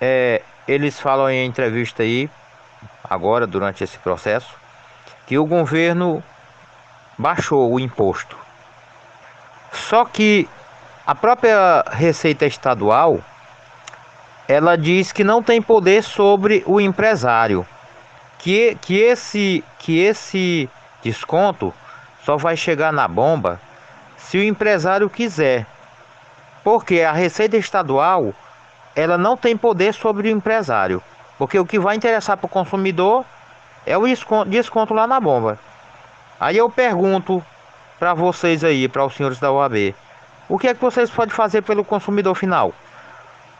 é, 0.00 0.42
eles 0.66 1.00
falam 1.00 1.30
em 1.30 1.46
entrevista 1.46 2.02
aí, 2.02 2.30
agora, 3.02 3.46
durante 3.46 3.82
esse 3.82 3.98
processo, 3.98 4.54
que 5.26 5.38
o 5.38 5.46
governo 5.46 6.22
baixou 7.16 7.72
o 7.72 7.80
imposto. 7.80 8.36
Só 9.72 10.04
que 10.04 10.48
a 11.06 11.14
própria 11.14 11.84
Receita 11.90 12.46
Estadual, 12.46 13.20
ela 14.46 14.76
diz 14.76 15.10
que 15.10 15.24
não 15.24 15.42
tem 15.42 15.60
poder 15.60 16.02
sobre 16.02 16.62
o 16.66 16.80
empresário, 16.80 17.66
que, 18.38 18.76
que, 18.80 18.98
esse, 18.98 19.64
que 19.78 19.98
esse 19.98 20.70
Desconto 21.02 21.72
só 22.24 22.36
vai 22.36 22.56
chegar 22.56 22.92
na 22.92 23.06
bomba 23.06 23.60
se 24.16 24.38
o 24.38 24.42
empresário 24.42 25.08
quiser. 25.08 25.66
Porque 26.62 27.00
a 27.00 27.12
Receita 27.12 27.56
Estadual, 27.56 28.34
ela 28.94 29.16
não 29.16 29.36
tem 29.36 29.56
poder 29.56 29.94
sobre 29.94 30.28
o 30.28 30.30
empresário. 30.30 31.02
Porque 31.38 31.58
o 31.58 31.64
que 31.64 31.78
vai 31.78 31.96
interessar 31.96 32.36
para 32.36 32.46
o 32.46 32.50
consumidor 32.50 33.24
é 33.86 33.96
o 33.96 34.04
desconto, 34.46 34.92
lá 34.92 35.06
na 35.06 35.20
bomba. 35.20 35.58
Aí 36.38 36.56
eu 36.56 36.68
pergunto 36.68 37.42
para 37.98 38.12
vocês 38.12 38.62
aí, 38.62 38.88
para 38.88 39.04
os 39.04 39.14
senhores 39.14 39.38
da 39.38 39.50
OAB, 39.50 39.94
o 40.48 40.58
que 40.58 40.68
é 40.68 40.74
que 40.74 40.80
vocês 40.80 41.10
podem 41.10 41.34
fazer 41.34 41.62
pelo 41.62 41.84
consumidor 41.84 42.34
final? 42.34 42.74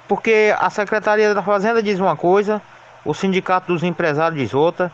Porque 0.07 0.55
a 0.59 0.69
Secretaria 0.71 1.35
da 1.35 1.43
Fazenda 1.43 1.83
diz 1.83 1.99
uma 2.01 2.17
coisa, 2.17 2.61
o 3.05 3.15
Sindicato 3.15 3.73
dos 3.73 3.83
Empresários 3.83 4.41
diz 4.41 4.55
outra. 4.55 4.91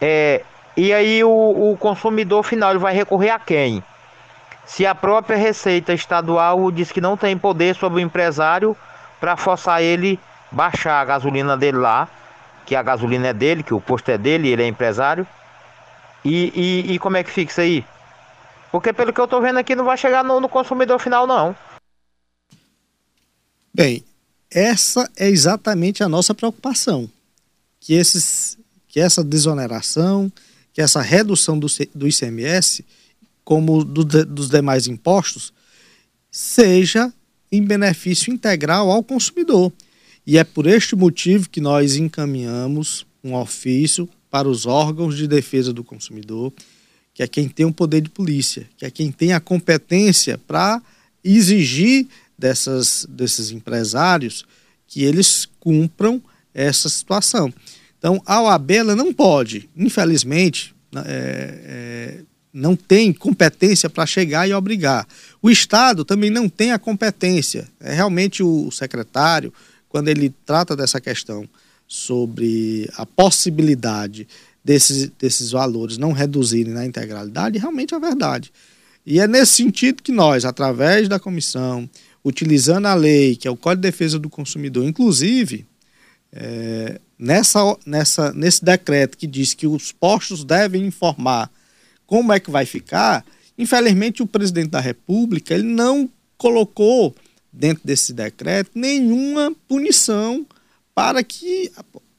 É, 0.00 0.42
e 0.76 0.92
aí 0.92 1.22
o, 1.22 1.72
o 1.72 1.76
consumidor 1.76 2.42
final 2.42 2.70
ele 2.70 2.78
vai 2.78 2.94
recorrer 2.94 3.30
a 3.30 3.38
quem? 3.38 3.82
Se 4.66 4.84
a 4.86 4.94
própria 4.94 5.36
Receita 5.36 5.92
Estadual 5.92 6.70
diz 6.72 6.90
que 6.90 7.00
não 7.00 7.16
tem 7.16 7.36
poder 7.36 7.74
sobre 7.76 8.00
o 8.00 8.04
empresário 8.04 8.76
para 9.20 9.36
forçar 9.36 9.82
ele 9.82 10.18
baixar 10.50 11.00
a 11.00 11.04
gasolina 11.04 11.56
dele 11.56 11.78
lá, 11.78 12.08
que 12.64 12.74
a 12.74 12.82
gasolina 12.82 13.28
é 13.28 13.32
dele, 13.32 13.62
que 13.62 13.74
o 13.74 13.80
posto 13.80 14.10
é 14.10 14.18
dele, 14.18 14.48
ele 14.48 14.62
é 14.62 14.66
empresário. 14.66 15.26
E, 16.24 16.52
e, 16.54 16.94
e 16.94 16.98
como 16.98 17.16
é 17.16 17.22
que 17.22 17.30
fica 17.30 17.50
isso 17.50 17.60
aí? 17.60 17.84
Porque 18.72 18.92
pelo 18.92 19.12
que 19.12 19.20
eu 19.20 19.26
estou 19.26 19.40
vendo 19.40 19.58
aqui 19.58 19.74
não 19.74 19.84
vai 19.84 19.96
chegar 19.96 20.24
no, 20.24 20.40
no 20.40 20.48
consumidor 20.48 20.98
final 20.98 21.26
não. 21.26 21.54
Bem, 23.72 24.04
essa 24.50 25.08
é 25.16 25.28
exatamente 25.28 26.02
a 26.02 26.08
nossa 26.08 26.34
preocupação, 26.34 27.08
que 27.80 27.94
esses 27.94 28.56
que 28.88 29.00
essa 29.00 29.24
desoneração, 29.24 30.30
que 30.74 30.82
essa 30.82 31.00
redução 31.00 31.58
do, 31.58 31.68
do 31.94 32.08
ICMS, 32.08 32.84
como 33.44 33.84
do, 33.84 34.04
dos 34.04 34.50
demais 34.50 34.88
impostos, 34.88 35.52
seja 36.30 37.14
em 37.50 37.62
benefício 37.62 38.32
integral 38.32 38.90
ao 38.90 39.02
consumidor. 39.02 39.72
E 40.26 40.36
é 40.36 40.42
por 40.42 40.66
este 40.66 40.96
motivo 40.96 41.48
que 41.48 41.60
nós 41.60 41.94
encaminhamos 41.94 43.06
um 43.22 43.34
ofício 43.34 44.08
para 44.28 44.48
os 44.48 44.66
órgãos 44.66 45.16
de 45.16 45.28
defesa 45.28 45.72
do 45.72 45.84
consumidor, 45.84 46.52
que 47.14 47.22
é 47.22 47.28
quem 47.28 47.48
tem 47.48 47.64
o 47.64 47.72
poder 47.72 48.00
de 48.00 48.10
polícia, 48.10 48.68
que 48.76 48.84
é 48.84 48.90
quem 48.90 49.12
tem 49.12 49.32
a 49.32 49.38
competência 49.38 50.36
para 50.36 50.82
exigir 51.22 52.08
dessas, 52.36 53.06
desses 53.08 53.52
empresários 53.52 54.44
que 54.88 55.04
eles 55.04 55.46
cumpram 55.60 56.20
essa 56.52 56.88
situação. 56.88 57.52
Então, 58.04 58.20
a 58.26 58.42
OAB 58.42 58.70
não 58.94 59.14
pode, 59.14 59.66
infelizmente, 59.74 60.76
né, 60.92 61.02
é, 61.06 61.60
é, 61.64 62.20
não 62.52 62.76
tem 62.76 63.14
competência 63.14 63.88
para 63.88 64.04
chegar 64.04 64.46
e 64.46 64.52
obrigar. 64.52 65.08
O 65.40 65.50
Estado 65.50 66.04
também 66.04 66.28
não 66.28 66.46
tem 66.46 66.72
a 66.72 66.78
competência. 66.78 67.66
É 67.80 67.94
realmente 67.94 68.42
o 68.42 68.70
secretário, 68.70 69.54
quando 69.88 70.08
ele 70.08 70.34
trata 70.44 70.76
dessa 70.76 71.00
questão 71.00 71.48
sobre 71.88 72.90
a 72.98 73.06
possibilidade 73.06 74.28
desses, 74.62 75.10
desses 75.18 75.52
valores 75.52 75.96
não 75.96 76.12
reduzirem 76.12 76.74
na 76.74 76.84
integralidade, 76.84 77.58
realmente 77.58 77.94
é 77.94 77.98
verdade. 77.98 78.52
E 79.06 79.18
é 79.18 79.26
nesse 79.26 79.52
sentido 79.52 80.02
que 80.02 80.12
nós, 80.12 80.44
através 80.44 81.08
da 81.08 81.18
comissão, 81.18 81.88
utilizando 82.22 82.84
a 82.84 82.92
lei, 82.92 83.34
que 83.34 83.48
é 83.48 83.50
o 83.50 83.56
Código 83.56 83.80
de 83.80 83.88
Defesa 83.90 84.18
do 84.18 84.28
Consumidor, 84.28 84.84
inclusive, 84.84 85.64
é, 86.34 87.00
nessa, 87.16 87.76
nessa, 87.86 88.32
nesse 88.32 88.64
decreto 88.64 89.16
que 89.16 89.26
diz 89.26 89.54
que 89.54 89.68
os 89.68 89.92
postos 89.92 90.42
devem 90.42 90.84
informar 90.84 91.48
como 92.06 92.32
é 92.32 92.40
que 92.40 92.50
vai 92.50 92.66
ficar, 92.66 93.24
infelizmente 93.56 94.22
o 94.22 94.26
presidente 94.26 94.70
da 94.70 94.80
República 94.80 95.54
ele 95.54 95.62
não 95.62 96.10
colocou 96.36 97.14
dentro 97.52 97.86
desse 97.86 98.12
decreto 98.12 98.72
nenhuma 98.74 99.54
punição 99.68 100.44
para 100.92 101.22
que, 101.22 101.70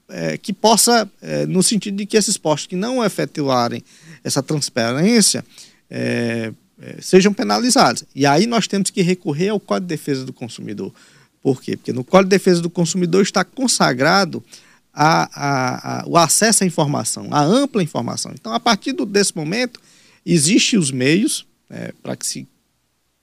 é, 0.09 0.37
que 0.37 0.53
possa, 0.53 1.09
é, 1.21 1.45
no 1.45 1.61
sentido 1.61 1.97
de 1.97 2.05
que 2.05 2.15
esses 2.15 2.37
postos 2.37 2.67
que 2.67 2.75
não 2.75 3.03
efetuarem 3.03 3.83
essa 4.23 4.41
transparência 4.41 5.43
é, 5.89 6.53
é 6.81 7.01
sejam 7.01 7.33
penalizados. 7.33 8.05
E 8.15 8.25
aí 8.25 8.47
nós 8.47 8.65
temos 8.67 8.89
que 8.89 9.01
recorrer 9.01 9.49
ao 9.49 9.59
Código 9.59 9.87
de 9.87 9.95
Defesa 9.95 10.25
do 10.25 10.33
Consumidor. 10.33 10.93
Por 11.45 11.61
quê? 11.61 11.77
Porque 11.77 11.93
no 11.93 12.03
Código 12.03 12.27
de 12.27 12.37
Defesa 12.37 12.59
do 12.59 12.71
Consumidor 12.71 13.21
está 13.21 13.45
consagrado 13.45 14.43
a, 14.91 15.29
a, 15.31 15.99
a, 16.01 16.07
o 16.07 16.17
acesso 16.17 16.63
à 16.63 16.65
informação, 16.65 17.27
a 17.29 17.39
ampla 17.39 17.83
informação. 17.83 18.31
Então, 18.33 18.51
a 18.51 18.59
partir 18.59 18.93
do, 18.93 19.05
desse 19.05 19.35
momento, 19.35 19.79
existem 20.25 20.79
os 20.79 20.89
meios 20.89 21.45
é, 21.69 21.93
para 22.01 22.15
que 22.15 22.25
se 22.25 22.47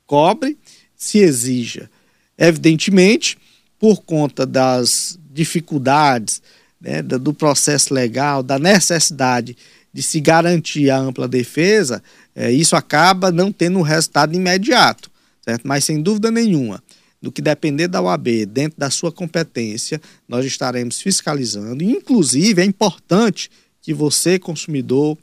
cobre, 0.07 0.57
se 0.95 1.19
exija. 1.19 1.91
Evidentemente, 2.39 3.37
por 3.77 4.03
conta 4.03 4.47
das 4.47 5.19
dificuldades 5.33 6.41
né, 6.81 7.03
do 7.03 7.35
processo 7.35 7.93
legal, 7.93 8.41
da 8.41 8.57
necessidade 8.57 9.57
de 9.93 10.01
se 10.01 10.21
garantir 10.21 10.91
a 10.91 10.97
ampla 10.97 11.27
defesa, 11.27 12.01
é, 12.37 12.53
isso 12.53 12.77
acaba 12.77 13.33
não 13.33 13.51
tendo 13.51 13.81
um 13.81 13.83
resultado 13.83 14.33
imediato, 14.37 15.11
certo? 15.45 15.67
Mas 15.67 15.83
sem 15.83 16.01
dúvida 16.01 16.31
nenhuma, 16.31 16.81
do 17.23 17.31
que 17.31 17.41
depender 17.41 17.87
da 17.87 18.03
UAB, 18.03 18.45
dentro 18.47 18.79
da 18.79 18.91
sua 18.91 19.13
competência, 19.13 20.03
nós 20.29 20.45
estaremos 20.45 21.01
fiscalizando. 21.01 21.85
Inclusive, 21.85 22.61
é 22.61 22.65
importante 22.65 23.49
que 23.81 23.95
você, 23.95 24.41
consumidor, 24.41 25.17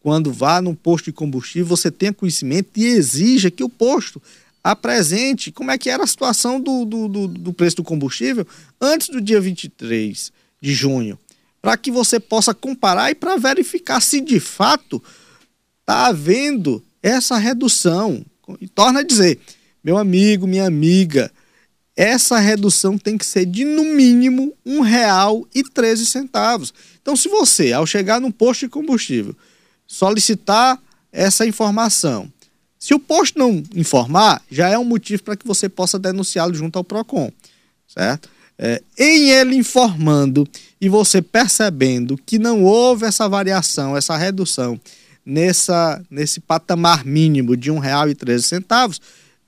quando 0.00 0.30
vá 0.30 0.60
num 0.60 0.74
posto 0.74 1.06
de 1.06 1.12
combustível, 1.12 1.66
você 1.66 1.90
tenha 1.90 2.12
conhecimento 2.12 2.68
e 2.76 2.84
exija 2.84 3.50
que 3.50 3.64
o 3.64 3.70
posto 3.70 4.20
apresente 4.62 5.50
como 5.50 5.70
é 5.70 5.78
que 5.78 5.88
era 5.88 6.04
a 6.04 6.06
situação 6.06 6.60
do, 6.60 6.84
do, 6.84 7.08
do, 7.08 7.28
do 7.28 7.52
preço 7.52 7.76
do 7.76 7.84
combustível 7.84 8.46
antes 8.80 9.08
do 9.08 9.20
dia 9.20 9.40
23 9.40 10.32
de 10.60 10.74
junho, 10.74 11.18
para 11.62 11.76
que 11.76 11.90
você 11.90 12.20
possa 12.20 12.52
comparar 12.52 13.10
e 13.10 13.14
para 13.14 13.36
verificar 13.36 14.00
se 14.00 14.20
de 14.20 14.40
fato 14.40 15.02
está 15.80 16.08
havendo 16.08 16.84
essa 17.02 17.38
redução. 17.38 18.24
E 18.60 18.68
torna 18.68 19.00
a 19.00 19.02
dizer, 19.02 19.38
meu 19.82 19.96
amigo, 19.96 20.46
minha 20.46 20.66
amiga, 20.66 21.30
essa 21.96 22.38
redução 22.38 22.98
tem 22.98 23.16
que 23.16 23.24
ser 23.24 23.46
de 23.46 23.64
no 23.64 23.84
mínimo 23.84 24.54
R$ 24.64 24.72
1,13. 24.72 26.72
Então, 27.00 27.16
se 27.16 27.28
você, 27.28 27.72
ao 27.72 27.86
chegar 27.86 28.20
num 28.20 28.30
posto 28.30 28.66
de 28.66 28.68
combustível, 28.68 29.34
solicitar 29.86 30.78
essa 31.10 31.46
informação, 31.46 32.30
se 32.78 32.92
o 32.92 33.00
posto 33.00 33.38
não 33.38 33.62
informar, 33.74 34.42
já 34.50 34.68
é 34.68 34.78
um 34.78 34.84
motivo 34.84 35.22
para 35.22 35.36
que 35.36 35.46
você 35.46 35.68
possa 35.68 35.98
denunciá-lo 35.98 36.54
junto 36.54 36.76
ao 36.76 36.84
PROCON, 36.84 37.32
certo? 37.88 38.28
É, 38.58 38.82
em 38.98 39.30
ele 39.30 39.56
informando 39.56 40.46
e 40.80 40.88
você 40.88 41.20
percebendo 41.20 42.16
que 42.16 42.38
não 42.38 42.62
houve 42.62 43.04
essa 43.04 43.28
variação, 43.28 43.96
essa 43.96 44.16
redução 44.16 44.80
nessa, 45.24 46.02
nesse 46.10 46.40
patamar 46.40 47.04
mínimo 47.04 47.56
de 47.56 47.70
R$ 47.70 47.78
1,13, 47.78 48.98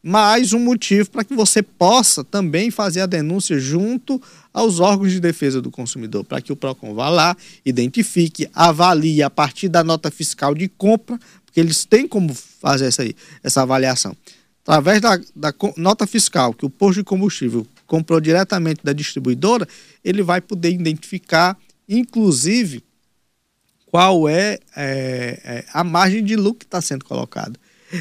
mais 0.03 0.53
um 0.53 0.59
motivo 0.61 1.11
para 1.11 1.25
que 1.25 1.35
você 1.35 1.63
possa 1.63 2.23
também 2.23 2.71
fazer 2.71 3.01
a 3.01 3.07
denúncia 3.07 3.59
junto 3.59 4.21
aos 4.53 4.81
órgãos 4.81 5.13
de 5.13 5.21
defesa 5.21 5.61
do 5.61 5.71
consumidor, 5.71 6.25
para 6.25 6.41
que 6.41 6.53
o 6.53 6.57
PROCON 6.57 6.95
vá 6.95 7.09
lá, 7.09 7.37
identifique, 7.65 8.49
avalie 8.55 9.23
a 9.23 9.31
partir 9.31 9.69
da 9.69 9.83
nota 9.83 10.11
fiscal 10.11 10.55
de 10.55 10.69
compra, 10.69 11.19
porque 11.45 11.61
eles 11.61 11.85
têm 11.85 12.07
como 12.07 12.35
fazer 12.35 12.87
essa, 12.87 13.03
aí, 13.03 13.15
essa 13.43 13.63
avaliação. 13.63 14.17
Através 14.63 15.01
da, 15.01 15.19
da 15.35 15.53
nota 15.77 16.07
fiscal 16.07 16.53
que 16.53 16.67
o 16.67 16.71
posto 16.71 16.99
de 16.99 17.05
combustível 17.05 17.67
comprou 17.87 18.21
diretamente 18.21 18.81
da 18.85 18.93
distribuidora, 18.93 19.67
ele 20.05 20.23
vai 20.23 20.41
poder 20.41 20.71
identificar, 20.71 21.57
inclusive, 21.89 22.85
qual 23.87 24.29
é, 24.29 24.59
é, 24.77 25.41
é 25.43 25.65
a 25.73 25.83
margem 25.83 26.23
de 26.23 26.37
lucro 26.37 26.61
que 26.61 26.65
está 26.67 26.81
sendo 26.81 27.05
colocada. 27.05 27.59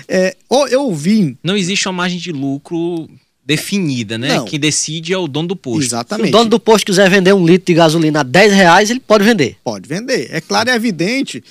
É, 0.08 0.36
eu 0.70 0.84
ouvi. 0.84 1.38
Não 1.44 1.56
existe 1.56 1.88
uma 1.88 1.94
margem 1.94 2.20
de 2.20 2.32
lucro 2.32 3.10
definida, 3.48 4.18
né? 4.18 4.36
Não. 4.36 4.46
Quem 4.46 4.60
decide 4.60 5.14
é 5.14 5.18
o 5.18 5.28
dono 5.28 5.48
do 5.48 5.56
posto. 5.56 5.86
Exatamente. 5.86 6.28
Se 6.28 6.30
o 6.30 6.38
dono 6.38 6.50
do 6.50 6.60
posto 6.60 6.86
quiser 6.86 7.10
vender 7.10 7.34
um 7.34 7.46
litro 7.46 7.68
de 7.68 7.74
gasolina 7.74 8.20
a 8.20 8.24
10 8.24 8.52
reais, 8.52 8.90
ele 8.90 9.00
pode 9.00 9.24
vender. 9.24 9.58
Pode 9.64 9.88
vender. 9.88 10.28
É 10.32 10.42
claro 10.42 10.70
e 10.70 10.74
evidente 10.74 11.42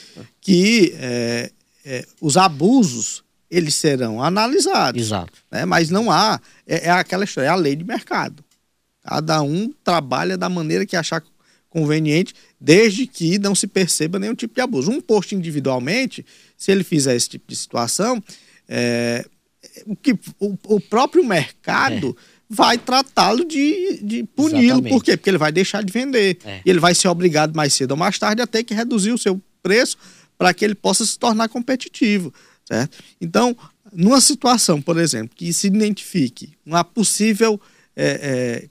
que 0.40 0.94
é, 0.98 1.50
é, 1.84 2.06
os 2.20 2.36
abusos 2.36 3.24
eles 3.50 3.74
serão 3.74 4.22
analisados. 4.22 5.00
Exato. 5.00 5.32
Né? 5.50 5.64
Mas 5.64 5.88
não 5.88 6.10
há. 6.10 6.38
É, 6.66 6.88
é 6.88 6.90
aquela 6.90 7.24
história, 7.24 7.48
é 7.48 7.50
a 7.50 7.54
lei 7.54 7.74
de 7.74 7.84
mercado. 7.84 8.44
Cada 9.02 9.40
um 9.40 9.72
trabalha 9.82 10.36
da 10.36 10.48
maneira 10.50 10.84
que 10.84 10.96
achar 10.96 11.22
conveniente, 11.76 12.32
desde 12.58 13.06
que 13.06 13.38
não 13.38 13.54
se 13.54 13.66
perceba 13.66 14.18
nenhum 14.18 14.34
tipo 14.34 14.54
de 14.54 14.62
abuso. 14.62 14.90
Um 14.90 15.00
posto 15.00 15.34
individualmente, 15.34 16.24
se 16.56 16.72
ele 16.72 16.82
fizer 16.82 17.14
esse 17.14 17.28
tipo 17.28 17.44
de 17.46 17.54
situação, 17.54 18.22
é, 18.66 19.26
o, 19.84 19.94
que, 19.94 20.12
o, 20.40 20.56
o 20.64 20.80
próprio 20.80 21.22
mercado 21.22 22.16
É. 22.18 22.22
vai 22.48 22.78
tratá-lo 22.78 23.44
de, 23.44 24.00
de 24.02 24.24
puni-lo. 24.24 24.82
Por 24.84 25.04
quê? 25.04 25.18
Porque 25.18 25.28
ele 25.28 25.36
vai 25.36 25.52
deixar 25.52 25.84
de 25.84 25.92
vender. 25.92 26.38
É. 26.46 26.62
E 26.64 26.70
ele 26.70 26.80
vai 26.80 26.94
ser 26.94 27.08
obrigado 27.08 27.54
mais 27.54 27.74
cedo 27.74 27.90
ou 27.90 27.96
mais 27.98 28.18
tarde 28.18 28.40
a 28.40 28.46
ter 28.46 28.64
que 28.64 28.72
reduzir 28.72 29.12
o 29.12 29.18
seu 29.18 29.38
preço 29.62 29.98
para 30.38 30.54
que 30.54 30.64
ele 30.64 30.74
possa 30.74 31.04
se 31.04 31.18
tornar 31.18 31.48
competitivo. 31.50 32.32
Certo? 32.64 32.96
Então, 33.20 33.54
numa 33.92 34.20
situação, 34.20 34.80
por 34.80 34.96
exemplo, 34.96 35.36
que 35.36 35.52
se 35.52 35.66
identifique 35.66 36.54
uma 36.64 36.82
possível 36.82 37.60
é, 37.94 38.68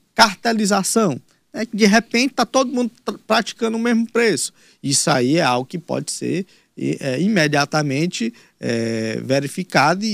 é, 1.56 1.66
que 1.66 1.76
de 1.76 1.86
repente 1.86 2.30
está 2.32 2.44
todo 2.46 2.70
mundo 2.72 2.90
praticando 3.26 3.76
o 3.76 3.80
mesmo 3.80 4.06
preço. 4.10 4.52
Isso 4.82 5.10
aí 5.10 5.36
é 5.36 5.42
algo 5.42 5.66
que 5.66 5.78
pode 5.78 6.12
ser 6.12 6.46
é, 6.78 7.20
imediatamente 7.20 8.32
é, 8.60 9.20
verificado 9.24 10.04
e, 10.04 10.08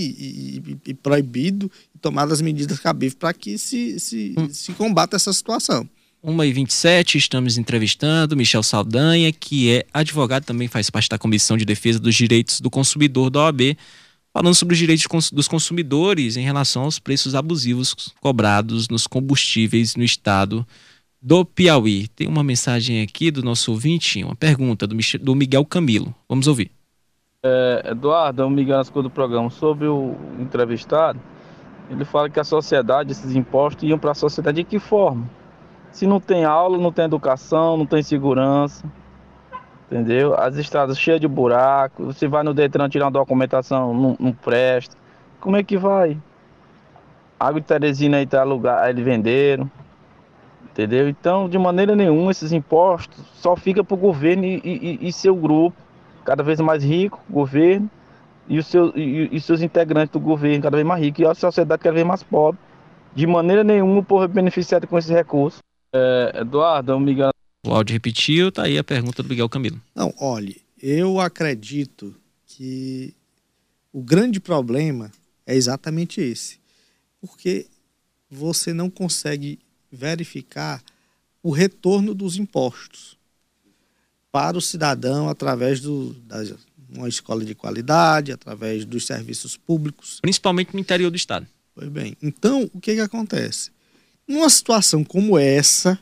e- 0.65 0.77
e 0.87 0.95
proibido 0.95 1.71
e 1.95 1.99
tomadas 1.99 2.35
as 2.35 2.41
medidas 2.41 2.79
cabíveis 2.79 3.15
para 3.15 3.33
que 3.35 3.59
se, 3.59 3.99
se, 3.99 4.35
se 4.53 4.73
combata 4.73 5.17
essa 5.17 5.33
situação. 5.33 5.89
1h27, 6.25 7.17
estamos 7.17 7.59
entrevistando 7.59 8.37
Michel 8.37 8.63
Saldanha, 8.63 9.33
que 9.33 9.71
é 9.71 9.85
advogado, 9.93 10.45
também 10.45 10.69
faz 10.69 10.89
parte 10.89 11.09
da 11.09 11.19
Comissão 11.19 11.57
de 11.57 11.65
Defesa 11.65 11.99
dos 11.99 12.15
Direitos 12.15 12.61
do 12.61 12.71
Consumidor 12.71 13.29
da 13.29 13.41
OAB, 13.41 13.77
falando 14.33 14.55
sobre 14.55 14.75
os 14.75 14.79
direitos 14.79 15.31
dos 15.33 15.49
consumidores 15.49 16.37
em 16.37 16.45
relação 16.45 16.83
aos 16.85 17.01
preços 17.01 17.35
abusivos 17.35 17.95
cobrados 18.21 18.89
nos 18.89 19.07
combustíveis 19.09 19.97
no 19.97 20.05
estado 20.05 20.65
do 21.23 21.45
Piauí. 21.45 22.09
Tem 22.09 22.27
uma 22.27 22.43
mensagem 22.43 23.03
aqui 23.03 23.31
do 23.31 23.43
nosso 23.43 23.71
ouvinte, 23.71 24.25
uma 24.25 24.35
pergunta 24.35 24.87
do, 24.87 24.97
do 25.21 25.35
Miguel 25.37 25.65
Camilo. 25.65 26.13
Vamos 26.29 26.49
ouvir. 26.49 26.71
Eduardo, 27.85 28.43
é 28.43 28.45
o 28.45 28.51
Miguel 28.51 28.77
Nascimento 28.79 29.05
do 29.05 29.11
programa. 29.11 29.51
Sobre 29.51 29.87
o 29.87 30.17
entrevistado, 30.39 31.21
ele 31.89 32.05
fala 32.05 32.29
que 32.29 32.41
a 32.41 32.45
sociedade, 32.45 33.13
esses 33.13 33.35
impostos, 33.35 33.89
iam 33.89 33.99
para 33.99 34.11
a 34.13 34.15
sociedade 34.15 34.57
de 34.59 34.65
que 34.65 34.79
forma? 34.79 35.29
Se 35.91 36.07
não 36.07 36.19
tem 36.19 36.45
aula, 36.45 36.79
não 36.79 36.91
tem 36.91 37.05
educação, 37.05 37.77
não 37.77 37.85
tem 37.85 38.03
segurança, 38.03 38.85
entendeu? 39.91 40.35
As 40.35 40.57
estradas 40.57 40.99
cheias 40.99 41.21
de 41.21 41.29
buraco, 41.29 42.07
você 42.07 42.27
vai 42.27 42.43
no 42.43 42.55
Detran 42.55 42.89
tirar 42.89 43.07
uma 43.07 43.11
documentação, 43.11 43.93
não, 43.93 44.17
não 44.19 44.33
presta. 44.33 44.97
Como 45.39 45.57
é 45.57 45.63
que 45.63 45.77
vai? 45.77 46.17
Água 47.39 47.61
de 47.61 47.67
Teresina 47.67 48.19
aí 48.19 48.27
tá 48.27 48.41
alugada, 48.41 48.89
eles 48.89 49.05
venderam, 49.05 49.71
entendeu? 50.73 51.09
Então, 51.09 51.49
de 51.49 51.59
maneira 51.59 51.95
nenhuma, 51.95 52.31
esses 52.31 52.53
impostos 52.53 53.25
só 53.35 53.55
fica 53.57 53.85
para 53.85 53.95
o 53.95 53.99
governo 53.99 54.45
e, 54.45 54.61
e- 54.65 54.99
e 55.09 55.13
seu 55.13 55.35
grupo 55.37 55.77
cada 56.25 56.43
vez 56.43 56.61
mais 56.61 56.83
rico, 56.85 57.21
governo, 57.29 57.91
e 58.49 58.59
os 58.59 58.67
seus, 58.67 58.93
e, 58.97 59.29
e 59.33 59.41
seus 59.41 59.63
integrantes 59.63 60.13
do 60.13 60.21
governo 60.21 60.63
cada 60.63 60.77
vez 60.77 60.87
mais 60.87 61.01
ricos, 61.03 61.21
e 61.21 61.27
a 61.27 61.35
sociedade 61.35 61.83
cada 61.83 61.95
vez 61.95 62.07
mais 62.07 62.23
pobre. 62.23 62.61
De 63.15 63.27
maneira 63.27 63.63
nenhuma 63.63 64.01
o 64.01 64.05
povo 64.05 64.25
é 64.25 64.29
beneficiado 64.29 64.87
com 64.87 64.97
esses 64.99 65.11
recursos. 65.11 65.61
É, 65.95 66.41
Eduardo, 66.41 66.93
é 66.93 66.95
o 66.95 67.01
Miguel 67.01 67.31
O 67.67 67.71
áudio 67.75 67.93
repetiu, 67.93 68.51
tá 68.51 68.63
aí 68.65 68.79
a 68.79 68.85
pergunta 68.85 69.23
do 69.23 69.29
Miguel 69.29 69.49
Camilo. 69.49 69.81
Não, 69.95 70.13
olhe, 70.19 70.63
eu 70.83 71.21
acredito 71.21 72.15
que 72.47 73.15
o 73.93 74.01
grande 74.03 74.41
problema 74.41 75.11
é 75.47 75.55
exatamente 75.55 76.21
esse. 76.21 76.59
Porque 77.21 77.67
você 78.31 78.73
não 78.73 78.89
consegue 78.89 79.59
verificar 79.93 80.83
o 81.43 81.51
retorno 81.51 82.15
dos 82.15 82.37
impostos 82.37 83.19
para 84.31 84.57
o 84.57 84.63
cidadão 84.63 85.29
através 85.29 85.81
do, 85.81 86.15
da 86.27 86.43
uma 86.95 87.09
escola 87.09 87.45
de 87.45 87.55
qualidade, 87.55 88.33
através 88.33 88.85
dos 88.85 89.07
serviços 89.07 89.57
públicos. 89.57 90.19
Principalmente 90.21 90.75
no 90.75 90.81
interior 90.81 91.11
do 91.11 91.17
estado. 91.17 91.47
Pois 91.75 91.89
bem, 91.89 92.17
então 92.23 92.71
o 92.73 92.81
que, 92.81 92.95
que 92.95 93.01
acontece? 93.01 93.71
Numa 94.29 94.51
situação 94.51 95.03
como 95.03 95.39
essa, 95.39 95.99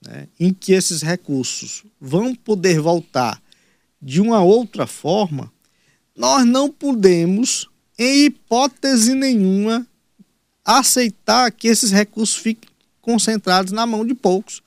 né, 0.00 0.28
em 0.38 0.52
que 0.52 0.72
esses 0.72 1.02
recursos 1.02 1.84
vão 2.00 2.34
poder 2.34 2.80
voltar 2.80 3.42
de 4.00 4.20
uma 4.20 4.40
outra 4.42 4.86
forma, 4.86 5.52
nós 6.16 6.46
não 6.46 6.70
podemos, 6.70 7.68
em 7.98 8.26
hipótese 8.26 9.14
nenhuma, 9.14 9.86
aceitar 10.64 11.50
que 11.50 11.66
esses 11.66 11.90
recursos 11.90 12.36
fiquem 12.36 12.70
concentrados 13.04 13.70
na 13.70 13.86
mão 13.86 14.04
de 14.04 14.14
poucos, 14.14 14.62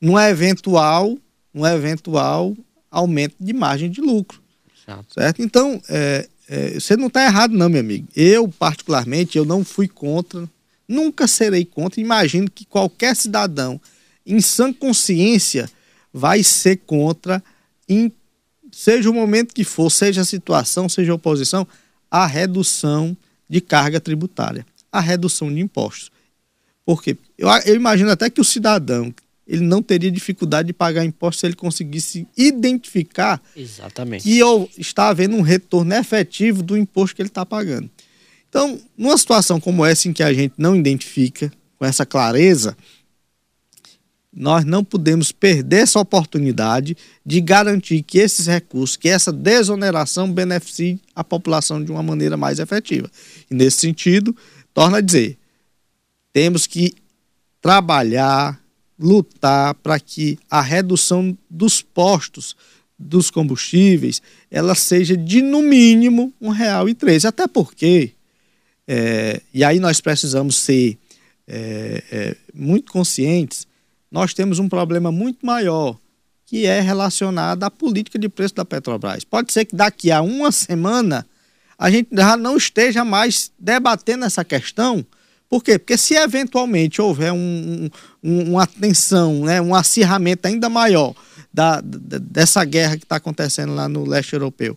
num 0.00 0.18
eventual, 0.18 1.16
num 1.54 1.64
eventual 1.64 2.54
aumento 2.90 3.36
de 3.40 3.52
margem 3.52 3.88
de 3.88 4.00
lucro. 4.00 4.42
Exato. 4.82 5.14
Certo? 5.14 5.42
Então, 5.42 5.80
é, 5.88 6.28
é, 6.48 6.74
você 6.74 6.96
não 6.96 7.06
está 7.06 7.24
errado, 7.24 7.52
não, 7.52 7.68
meu 7.68 7.80
amigo. 7.80 8.08
Eu, 8.14 8.48
particularmente, 8.48 9.38
eu 9.38 9.44
não 9.44 9.64
fui 9.64 9.86
contra, 9.86 10.48
nunca 10.88 11.26
serei 11.26 11.64
contra. 11.64 12.00
Imagino 12.00 12.50
que 12.50 12.64
qualquer 12.64 13.14
cidadão, 13.14 13.80
em 14.26 14.40
sã 14.40 14.72
consciência, 14.72 15.70
vai 16.12 16.42
ser 16.42 16.78
contra, 16.78 17.42
em, 17.88 18.10
seja 18.72 19.08
o 19.08 19.14
momento 19.14 19.54
que 19.54 19.64
for, 19.64 19.90
seja 19.90 20.22
a 20.22 20.24
situação, 20.24 20.88
seja 20.88 21.12
a 21.12 21.14
oposição, 21.14 21.66
a 22.10 22.26
redução 22.26 23.16
de 23.48 23.60
carga 23.60 24.00
tributária, 24.00 24.66
a 24.90 25.00
redução 25.00 25.52
de 25.52 25.60
impostos. 25.60 26.10
Por 26.86 27.02
quê? 27.02 27.16
Eu, 27.36 27.48
eu 27.66 27.74
imagino 27.74 28.10
até 28.10 28.30
que 28.30 28.40
o 28.40 28.44
cidadão 28.44 29.12
ele 29.46 29.64
não 29.64 29.82
teria 29.82 30.10
dificuldade 30.10 30.68
de 30.68 30.72
pagar 30.72 31.04
impostos 31.04 31.40
se 31.40 31.46
ele 31.46 31.54
conseguisse 31.54 32.26
identificar 32.36 33.40
Exatamente. 33.56 34.24
que 34.24 34.38
eu, 34.38 34.68
está 34.78 35.08
havendo 35.08 35.36
um 35.36 35.42
retorno 35.42 35.94
efetivo 35.94 36.62
do 36.62 36.76
imposto 36.76 37.14
que 37.14 37.22
ele 37.22 37.28
está 37.28 37.44
pagando. 37.46 37.88
Então, 38.48 38.80
numa 38.96 39.16
situação 39.16 39.60
como 39.60 39.84
essa, 39.84 40.08
em 40.08 40.12
que 40.12 40.22
a 40.22 40.32
gente 40.32 40.54
não 40.56 40.74
identifica 40.74 41.52
com 41.78 41.84
essa 41.84 42.06
clareza, 42.06 42.76
nós 44.34 44.64
não 44.64 44.84
podemos 44.84 45.32
perder 45.32 45.82
essa 45.82 46.00
oportunidade 46.00 46.96
de 47.24 47.40
garantir 47.40 48.02
que 48.02 48.18
esses 48.18 48.46
recursos, 48.46 48.96
que 48.96 49.08
essa 49.08 49.32
desoneração 49.32 50.30
beneficie 50.30 51.00
a 51.14 51.24
população 51.24 51.82
de 51.82 51.90
uma 51.90 52.02
maneira 52.02 52.36
mais 52.36 52.58
efetiva. 52.58 53.10
E 53.50 53.54
nesse 53.54 53.78
sentido, 53.78 54.36
torna 54.74 54.98
a 54.98 55.00
dizer, 55.00 55.38
temos 56.36 56.66
que 56.66 56.92
trabalhar, 57.62 58.60
lutar 58.98 59.72
para 59.76 59.98
que 59.98 60.38
a 60.50 60.60
redução 60.60 61.34
dos 61.48 61.80
postos 61.80 62.54
dos 62.98 63.30
combustíveis 63.30 64.20
ela 64.50 64.74
seja 64.74 65.16
de 65.16 65.40
no 65.40 65.62
mínimo 65.62 66.34
um 66.38 66.50
real 66.50 66.90
e 66.90 66.94
treze, 66.94 67.26
até 67.26 67.48
porque 67.48 68.12
é, 68.86 69.40
e 69.54 69.64
aí 69.64 69.80
nós 69.80 69.98
precisamos 70.02 70.56
ser 70.56 70.98
é, 71.48 72.04
é, 72.12 72.36
muito 72.52 72.92
conscientes. 72.92 73.66
Nós 74.10 74.34
temos 74.34 74.58
um 74.58 74.68
problema 74.68 75.10
muito 75.10 75.46
maior 75.46 75.96
que 76.44 76.66
é 76.66 76.80
relacionado 76.80 77.64
à 77.64 77.70
política 77.70 78.18
de 78.18 78.28
preço 78.28 78.54
da 78.54 78.64
Petrobras. 78.66 79.24
Pode 79.24 79.54
ser 79.54 79.64
que 79.64 79.74
daqui 79.74 80.12
a 80.12 80.20
uma 80.20 80.52
semana 80.52 81.26
a 81.78 81.90
gente 81.90 82.10
já 82.12 82.36
não 82.36 82.58
esteja 82.58 83.06
mais 83.06 83.50
debatendo 83.58 84.26
essa 84.26 84.44
questão. 84.44 85.02
Por 85.48 85.62
quê? 85.62 85.78
Porque 85.78 85.96
se 85.96 86.14
eventualmente 86.14 87.00
houver 87.00 87.32
um, 87.32 87.88
um, 88.22 88.52
uma 88.52 88.66
tensão, 88.66 89.44
né, 89.44 89.60
um 89.60 89.74
acirramento 89.74 90.46
ainda 90.46 90.68
maior 90.68 91.14
da, 91.52 91.80
da 91.80 92.18
dessa 92.18 92.64
guerra 92.64 92.96
que 92.96 93.04
está 93.04 93.16
acontecendo 93.16 93.74
lá 93.74 93.88
no 93.88 94.04
leste 94.04 94.32
europeu, 94.32 94.76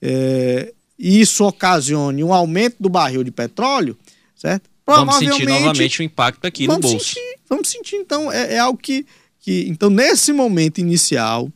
é, 0.00 0.72
e 0.98 1.20
isso 1.20 1.44
ocasione 1.44 2.22
um 2.22 2.32
aumento 2.32 2.76
do 2.78 2.88
barril 2.88 3.24
de 3.24 3.30
petróleo, 3.30 3.98
certo? 4.36 4.70
Vamos 4.86 5.16
sentir 5.16 5.46
novamente 5.46 6.00
o 6.00 6.02
impacto 6.02 6.46
aqui 6.46 6.68
no 6.68 6.78
bolso. 6.78 7.06
Sentir, 7.06 7.38
vamos 7.48 7.68
sentir, 7.68 7.96
então, 7.96 8.30
é, 8.30 8.54
é 8.54 8.58
algo 8.58 8.78
que, 8.78 9.06
que. 9.40 9.66
Então, 9.68 9.88
nesse 9.88 10.32
momento 10.32 10.78
inicial, 10.78 11.50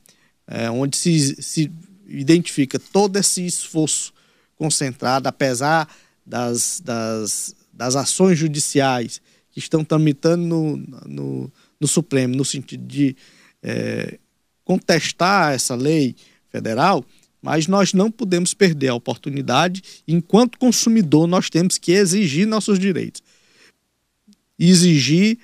é, 0.47 0.71
onde 0.71 0.97
se, 0.97 1.41
se 1.43 1.71
identifica 2.09 2.79
todo 2.79 3.17
esse 3.19 3.45
esforço 3.45 4.13
concentrado, 4.57 5.29
apesar 5.29 5.87
das, 6.25 6.81
das, 6.83 7.55
das 7.79 7.95
ações 7.95 8.37
judiciais 8.37 9.23
que 9.53 9.61
estão 9.61 9.85
tramitando 9.85 10.43
no, 10.45 10.77
no, 11.07 11.53
no 11.81 11.87
Supremo, 11.87 12.35
no 12.35 12.45
sentido 12.45 12.85
de 12.85 13.17
é, 13.63 14.19
contestar 14.65 15.55
essa 15.55 15.77
lei 15.77 16.17
federal, 16.51 17.05
mas 17.41 17.69
nós 17.69 17.93
não 17.93 18.11
podemos 18.11 18.53
perder 18.53 18.89
a 18.89 18.95
oportunidade. 18.95 19.81
Enquanto 20.09 20.59
consumidor, 20.59 21.29
nós 21.29 21.49
temos 21.49 21.79
que 21.79 21.93
exigir 21.93 22.49
nossos 22.49 22.81
direitos. 22.81 23.23
Exigir 24.59 25.39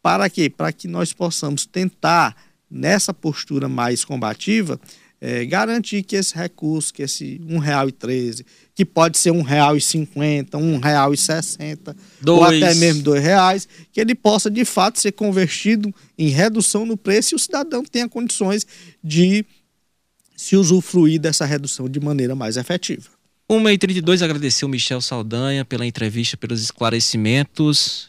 para 0.00 0.30
quê? 0.30 0.48
Para 0.48 0.72
que 0.72 0.86
nós 0.86 1.12
possamos 1.12 1.66
tentar, 1.66 2.36
nessa 2.70 3.12
postura 3.12 3.68
mais 3.68 4.04
combativa, 4.04 4.80
é, 5.24 5.44
garantir 5.44 6.02
que 6.02 6.16
esse 6.16 6.34
recurso, 6.34 6.92
que 6.92 7.00
esse 7.00 7.40
R$ 7.48 7.60
1,13, 7.60 8.44
que 8.74 8.84
pode 8.84 9.16
ser 9.16 9.30
R$ 9.30 9.38
1,50, 9.38 10.16
R$ 10.52 10.80
1,60, 10.80 11.96
ou 12.26 12.42
até 12.42 12.74
mesmo 12.74 13.08
R$ 13.12 13.20
reais, 13.20 13.68
que 13.92 14.00
ele 14.00 14.16
possa 14.16 14.50
de 14.50 14.64
fato 14.64 14.98
ser 14.98 15.12
convertido 15.12 15.94
em 16.18 16.26
redução 16.26 16.84
no 16.84 16.96
preço 16.96 17.34
e 17.34 17.36
o 17.36 17.38
cidadão 17.38 17.84
tenha 17.84 18.08
condições 18.08 18.66
de 19.02 19.46
se 20.36 20.56
usufruir 20.56 21.20
dessa 21.20 21.44
redução 21.44 21.88
de 21.88 22.00
maneira 22.00 22.34
mais 22.34 22.56
efetiva. 22.56 23.08
1h32, 23.48 24.22
agradecer 24.22 24.64
o 24.64 24.68
Michel 24.68 25.00
Saldanha 25.00 25.64
pela 25.64 25.86
entrevista, 25.86 26.36
pelos 26.36 26.60
esclarecimentos. 26.60 28.08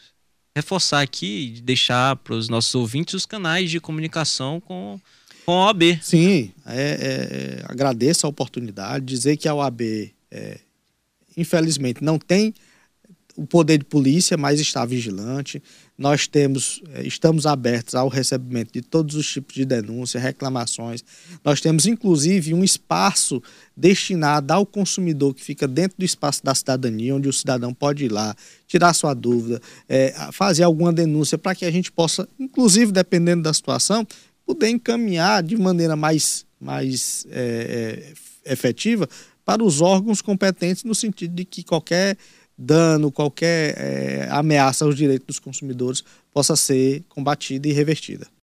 Reforçar 0.56 1.00
aqui, 1.02 1.60
deixar 1.62 2.16
para 2.16 2.34
os 2.34 2.48
nossos 2.48 2.74
ouvintes 2.74 3.14
os 3.14 3.26
canais 3.26 3.70
de 3.70 3.78
comunicação 3.78 4.60
com 4.60 4.98
com 5.44 5.52
a 5.52 5.66
OAB. 5.66 5.98
Sim, 6.02 6.52
é, 6.66 7.60
é, 7.60 7.64
agradeço 7.68 8.26
a 8.26 8.30
oportunidade. 8.30 9.04
Dizer 9.04 9.36
que 9.36 9.48
a 9.48 9.54
OAB, 9.54 10.12
é, 10.30 10.58
infelizmente, 11.36 12.02
não 12.02 12.18
tem 12.18 12.54
o 13.36 13.44
poder 13.46 13.78
de 13.78 13.84
polícia, 13.84 14.36
mas 14.36 14.60
está 14.60 14.84
vigilante. 14.84 15.62
Nós 15.98 16.26
temos, 16.26 16.80
é, 16.92 17.04
estamos 17.04 17.46
abertos 17.46 17.94
ao 17.94 18.08
recebimento 18.08 18.72
de 18.72 18.80
todos 18.80 19.16
os 19.16 19.30
tipos 19.30 19.54
de 19.54 19.64
denúncias, 19.64 20.22
reclamações. 20.22 21.04
Nós 21.44 21.60
temos, 21.60 21.86
inclusive, 21.86 22.54
um 22.54 22.62
espaço 22.62 23.42
destinado 23.76 24.52
ao 24.52 24.64
consumidor 24.64 25.34
que 25.34 25.42
fica 25.42 25.66
dentro 25.66 25.98
do 25.98 26.04
espaço 26.04 26.44
da 26.44 26.54
cidadania, 26.54 27.14
onde 27.14 27.28
o 27.28 27.32
cidadão 27.32 27.74
pode 27.74 28.04
ir 28.04 28.12
lá, 28.12 28.34
tirar 28.68 28.94
sua 28.94 29.14
dúvida, 29.14 29.60
é, 29.88 30.14
fazer 30.32 30.62
alguma 30.62 30.92
denúncia 30.92 31.36
para 31.36 31.54
que 31.54 31.64
a 31.64 31.70
gente 31.70 31.90
possa, 31.90 32.28
inclusive, 32.38 32.92
dependendo 32.92 33.42
da 33.42 33.52
situação, 33.52 34.06
poder 34.46 34.68
encaminhar 34.68 35.42
de 35.42 35.56
maneira 35.56 35.96
mais, 35.96 36.46
mais 36.60 37.26
é, 37.30 38.12
é, 38.44 38.52
efetiva 38.52 39.08
para 39.44 39.62
os 39.62 39.80
órgãos 39.80 40.22
competentes, 40.22 40.84
no 40.84 40.94
sentido 40.94 41.34
de 41.34 41.44
que 41.44 41.62
qualquer 41.62 42.16
dano, 42.56 43.10
qualquer 43.10 43.74
é, 43.76 44.28
ameaça 44.30 44.84
aos 44.84 44.96
direitos 44.96 45.26
dos 45.26 45.38
consumidores 45.38 46.04
possa 46.32 46.56
ser 46.56 47.02
combatida 47.08 47.68
e 47.68 47.72
revertida. 47.72 48.26